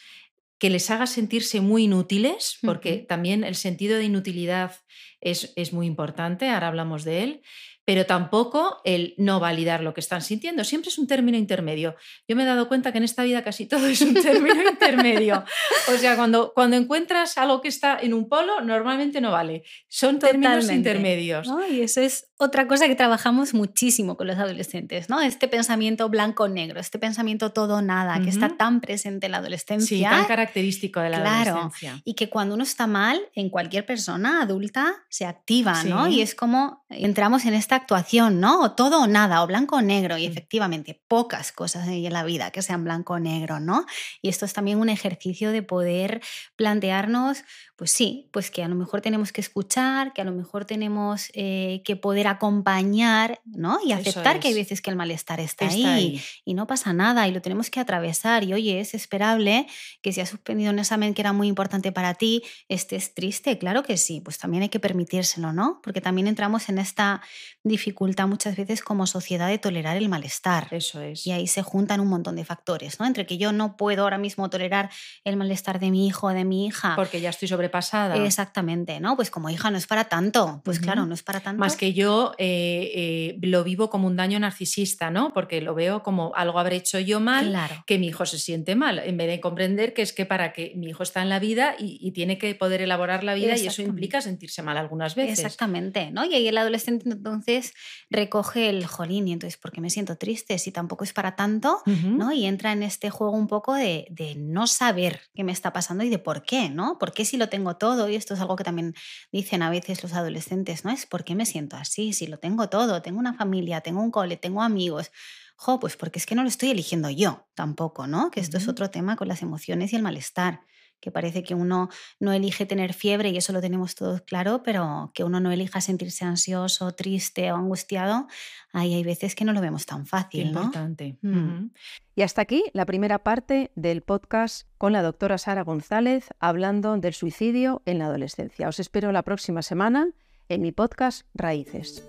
que 0.59 0.71
les 0.71 0.91
haga 0.91 1.07
sentirse 1.07 1.61
muy 1.61 1.85
inútiles, 1.85 2.59
porque 2.63 2.99
también 2.99 3.45
el 3.45 3.55
sentido 3.55 3.99
de 3.99 4.05
inutilidad 4.05 4.77
es, 5.21 5.53
es 5.57 5.73
muy 5.73 5.87
importante, 5.87 6.49
ahora 6.49 6.69
hablamos 6.69 7.05
de 7.05 7.23
él, 7.23 7.43
pero 7.85 8.07
tampoco 8.07 8.81
el 8.85 9.15
no 9.19 9.41
validar 9.41 9.83
lo 9.83 9.93
que 9.95 10.01
están 10.01 10.23
sintiendo. 10.23 10.65
Siempre 10.65 10.89
es 10.91 10.99
un 10.99 11.07
término 11.07 11.37
intermedio. 11.37 11.97
Yo 12.27 12.37
me 12.37 12.43
he 12.43 12.47
dado 12.47 12.69
cuenta 12.69 12.93
que 12.93 12.99
en 12.99 13.05
esta 13.05 13.23
vida 13.25 13.43
casi 13.45 13.67
todo 13.69 13.87
es 13.87 14.01
un 14.01 14.15
término 14.15 14.63
intermedio. 14.69 15.45
O 15.93 15.97
sea, 15.99 16.17
cuando, 16.17 16.53
cuando 16.55 16.77
encuentras 16.77 17.37
algo 17.39 17.61
que 17.61 17.69
está 17.69 17.99
en 18.01 18.15
un 18.15 18.29
polo, 18.29 18.61
normalmente 18.63 19.21
no 19.21 19.31
vale. 19.33 19.65
Son 19.89 20.19
términos 20.19 20.71
intermedios. 20.71 21.47
¿no? 21.49 21.67
Y 21.67 21.83
eso 21.83 22.01
es 22.01 22.29
otra 22.37 22.67
cosa 22.67 22.87
que 22.89 22.95
trabajamos 22.97 23.55
muchísimo 23.55 24.17
con 24.17 24.27
los 24.27 24.37
adolescentes, 24.37 25.09
¿no? 25.09 25.21
Este 25.21 25.47
pensamiento 25.49 26.09
blanco-negro, 26.09 26.81
este 26.81 26.99
pensamiento 26.99 27.53
todo-nada, 27.53 28.21
que 28.23 28.29
está 28.31 28.57
tan 28.57 28.81
presente 28.81 29.27
en 29.27 29.33
la 29.33 29.39
Sí, 29.39 29.41
adolescencia. 29.43 30.11
tan 30.11 30.25
característico 30.27 31.01
de 31.01 31.11
la 31.11 31.21
Claro, 31.21 31.51
adolescencia. 31.53 32.03
y 32.05 32.15
que 32.15 32.29
cuando 32.29 32.55
uno 32.55 32.65
está 32.65 32.87
mal, 32.87 33.21
en 33.35 33.51
cualquier 33.51 33.87
persona 33.87 34.43
adulta 34.43 34.95
se 35.09 35.27
activa, 35.27 35.85
¿no? 35.85 36.07
Sí. 36.07 36.15
Y 36.15 36.21
es 36.23 36.35
como 36.35 36.84
entramos 36.97 37.45
en 37.45 37.55
esta 37.55 37.77
actuación, 37.77 38.41
¿no? 38.41 38.63
O 38.63 38.73
todo 38.73 39.03
o 39.03 39.07
nada, 39.07 39.43
o 39.43 39.47
blanco 39.47 39.77
o 39.77 39.83
negro. 39.83 40.17
Y 40.19 40.27
efectivamente, 40.27 41.03
pocas 41.09 41.53
cosas 41.53 41.89
hay 41.89 42.07
en 42.07 42.13
la 42.13 42.25
vida 42.25 42.51
que 42.51 42.63
sean 42.63 42.85
blanco 42.85 43.15
o 43.15 43.19
negro, 43.19 43.61
¿no? 43.61 43.87
Y 44.23 44.29
esto 44.29 44.45
es 44.45 44.53
también 44.53 44.79
un 44.79 44.89
ejercicio 44.89 45.53
de 45.53 45.63
poder 45.63 46.23
plantearnos, 46.57 47.45
pues 47.77 47.91
sí, 47.91 48.29
pues 48.33 48.51
que 48.51 48.63
a 48.63 48.69
lo 48.69 48.77
mejor 48.77 49.01
tenemos 49.01 49.33
que 49.33 49.41
escuchar, 49.41 50.13
que 50.13 50.23
a 50.23 50.25
lo 50.25 50.31
mejor 50.33 50.65
tenemos 50.65 51.31
eh, 51.35 51.83
que 51.85 51.97
poder 51.97 52.29
acompañar, 52.29 53.41
¿no? 53.45 53.79
Y 53.85 53.93
aceptar 53.93 54.39
que 54.39 54.49
hay 54.49 54.53
es. 54.55 54.59
veces 54.61 54.81
que 54.81 54.91
el 54.91 54.97
malestar 54.97 55.41
está, 55.41 55.65
Está 55.67 55.77
ahí 55.77 55.85
ahí. 55.85 56.23
y 56.45 56.55
no 56.55 56.67
pasa 56.67 56.93
nada 56.93 57.27
y 57.27 57.33
lo 57.33 57.43
tenemos 57.43 57.71
que 57.71 57.81
atravesar. 57.81 58.45
Y 58.45 58.53
oye, 58.55 58.79
es 58.81 58.95
esperable 58.95 59.67
que 60.03 60.13
si 60.13 60.21
has 60.21 60.29
suspendido 60.29 60.71
un 60.73 60.79
examen 60.79 61.15
que 61.15 61.23
era 61.23 61.33
muy 61.33 61.49
importante 61.49 61.91
para 61.91 62.15
ti, 62.15 62.43
estés 62.69 63.13
triste. 63.15 63.59
Claro 63.59 63.83
que 63.83 63.97
sí, 63.97 64.21
pues 64.21 64.39
también 64.39 64.63
hay 64.63 64.69
que 64.69 64.79
permitírselo, 64.81 65.53
¿no? 65.53 65.81
Porque 65.83 66.01
también 66.01 66.27
entramos 66.29 66.69
en 66.69 66.79
esta 66.79 67.23
dificultad 67.65 68.29
muchas 68.29 68.57
veces 68.57 68.83
como 68.83 69.07
sociedad 69.07 69.49
de 69.49 69.59
tolerar 69.59 69.97
el 69.97 70.09
malestar. 70.09 70.69
Eso 70.71 71.01
es. 71.01 71.27
Y 71.27 71.33
ahí 71.33 71.47
se 71.47 71.63
juntan 71.63 72.01
un 72.01 72.09
montón 72.09 72.37
de 72.37 72.45
factores, 72.45 73.01
¿no? 73.01 73.07
Entre 73.07 73.27
que 73.27 73.39
yo 73.39 73.53
no 73.53 73.77
puedo 73.77 74.03
ahora 74.03 74.19
mismo 74.19 74.49
tolerar 74.51 74.91
el 75.25 75.37
malestar 75.37 75.81
de 75.81 75.91
mi 75.91 76.07
hijo 76.07 76.27
o 76.29 76.31
de 76.31 76.45
mi 76.45 76.67
hija. 76.67 76.95
Porque 76.97 77.21
ya 77.21 77.31
estoy 77.31 77.49
sobrepasada. 77.65 78.17
Exactamente, 78.25 79.01
¿no? 79.01 79.17
Pues 79.17 79.31
como 79.31 79.51
hija 79.51 79.71
no 79.71 79.79
es 79.79 79.87
para 79.87 80.05
tanto. 80.05 80.61
Pues 80.65 80.79
claro, 80.81 81.07
no 81.07 81.15
es 81.15 81.23
para 81.23 81.41
tanto. 81.41 81.61
Más 81.61 81.77
que 81.77 81.93
yo 81.93 82.33
eh, 82.39 82.91
eh, 82.95 83.39
lo 83.43 83.65
vivo 83.65 83.91
como 83.91 84.07
un 84.07 84.17
daño 84.17 84.39
narcisista, 84.39 85.11
¿no? 85.11 85.33
Porque 85.33 85.61
lo 85.61 85.75
veo 85.75 86.03
como 86.03 86.33
algo 86.35 86.59
habré 86.59 86.77
hecho 86.77 86.99
yo 87.01 87.21
mal, 87.21 87.49
Claro. 87.49 87.85
que 87.87 87.99
mi 87.99 88.09
hijo 88.09 88.27
se 88.27 88.39
siente 88.39 88.75
mal, 88.75 88.99
en 88.99 89.17
vez 89.17 89.29
de 89.29 89.41
comprender 89.41 89.95
que 89.95 90.03
es 90.03 90.13
que 90.13 90.27
para 90.27 90.53
que 90.53 90.73
mi 90.77 90.89
hijo 90.89 91.03
está 91.03 91.23
en 91.23 91.29
la 91.29 91.39
vida 91.39 91.75
y, 91.79 91.99
y 92.01 92.13
tiene 92.13 92.39
que 92.39 92.55
poder 92.55 92.83
elaborar 92.83 93.25
la 93.25 93.35
vida 93.35 93.57
y 93.57 93.67
eso 93.67 93.83
implica 93.83 94.21
sentirse 94.21 94.63
mal 94.63 94.77
algunas 94.77 95.15
veces. 95.15 95.39
Exactamente, 95.41 96.11
¿no? 96.11 96.25
Y 96.25 96.35
ahí 96.35 96.49
el 96.49 96.59
adolescente 96.59 97.09
entonces 97.09 97.75
recoge 98.11 98.69
el 98.71 98.87
jolín 98.87 99.29
y 99.29 99.33
entonces, 99.33 99.57
¿por 99.59 99.73
qué 99.73 99.81
me 99.81 99.91
siento 99.91 100.17
triste 100.17 100.59
si 100.59 100.71
tampoco 100.73 101.05
es 101.05 101.13
para 101.13 101.37
tanto? 101.37 101.83
¿no? 101.87 102.33
Y 102.33 102.45
entra 102.47 102.73
en 102.73 102.83
este 102.83 103.11
juego 103.11 103.33
un 103.37 103.47
poco 103.47 103.75
de, 103.75 104.07
de 104.11 104.35
no 104.37 104.67
saber 104.67 105.21
qué 105.35 105.45
me 105.45 105.53
está 105.53 105.73
pasando 105.73 106.05
y 106.05 106.09
de 106.09 106.19
por 106.19 106.43
qué, 106.45 106.69
¿no? 106.69 106.99
¿Por 106.99 107.13
qué 107.13 107.25
si 107.25 107.37
lo 107.37 107.49
tengo 107.55 107.77
todo? 107.77 108.09
Y 108.09 108.17
esto 108.17 108.35
es 108.35 108.41
algo 108.41 108.57
que 108.57 108.65
también 108.65 108.95
dicen 109.33 109.63
a 109.63 109.71
veces 109.71 110.03
los 110.03 110.13
adolescentes, 110.15 110.85
¿no? 110.85 110.91
Es 110.91 111.07
¿por 111.07 111.25
qué 111.25 111.35
me 111.35 111.47
siento 111.47 111.77
así? 111.77 112.13
Si 112.13 112.27
lo 112.27 112.39
tengo 112.39 112.69
todo, 112.69 113.01
tengo 113.03 113.19
una 113.21 113.35
familia, 113.35 113.81
tengo 113.81 114.01
un 114.03 114.11
cole, 114.11 114.37
tengo 114.37 114.63
amigos. 114.63 115.11
Jo, 115.57 115.79
pues 115.79 115.97
porque 115.97 116.19
es 116.19 116.27
que 116.27 116.35
no 116.35 116.43
lo 116.43 116.49
estoy 116.49 116.71
eligiendo 116.71 117.11
yo 117.11 117.47
tampoco, 117.55 118.07
¿no? 118.07 118.31
Que 118.31 118.41
esto 118.41 118.59
es 118.59 118.69
otro 118.69 118.91
tema 118.91 119.17
con 119.17 119.29
las 119.29 119.43
emociones 119.43 119.93
y 119.93 119.97
el 119.97 120.03
malestar 120.03 120.63
que 121.05 121.11
parece 121.11 121.43
que 121.43 121.55
uno 121.55 121.91
no 122.19 122.33
elige 122.33 122.65
tener 122.65 122.95
fiebre 122.95 123.29
y 123.29 123.37
eso 123.37 123.53
lo 123.53 123.61
tenemos 123.61 123.95
todos 123.95 124.23
claro, 124.23 124.63
pero 124.63 125.13
que 125.13 125.23
uno 125.23 125.39
no 125.39 125.53
elija 125.53 125.83
sentirse 125.83 126.25
ansioso, 126.25 126.93
triste 126.93 127.53
o 127.53 127.57
angustiado, 127.57 128.27
ahí 128.73 128.95
hay 128.95 129.05
veces 129.05 129.35
que 129.35 129.45
no 129.45 129.53
lo 129.53 129.61
vemos 129.61 129.85
tan 129.85 130.05
Qué 130.05 130.09
fácil, 130.09 130.53
¿no? 130.53 130.63
importante. 130.63 131.19
Mm. 131.21 131.73
Y 132.17 132.23
hasta 132.23 132.41
aquí 132.41 132.65
la 132.73 132.87
primera 132.87 133.19
parte 133.19 133.71
del 133.75 134.01
podcast 134.01 134.67
con 134.79 134.95
la 134.95 135.03
doctora 135.03 135.37
Sara 135.37 135.63
González 135.63 136.31
hablando 136.39 136.97
del 136.97 137.13
suicidio 137.13 137.83
en 137.85 137.99
la 137.99 138.07
adolescencia. 138.07 138.67
Os 138.67 138.81
espero 138.81 139.13
la 139.13 139.23
próxima 139.23 139.61
semana 139.61 140.09
en 140.49 140.63
mi 140.63 140.73
podcast 140.73 141.27
Raíces. 141.35 142.03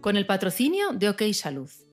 Con 0.00 0.16
el 0.16 0.26
patrocinio 0.26 0.90
de 0.94 1.10
OK 1.10 1.22
Salud. 1.32 1.70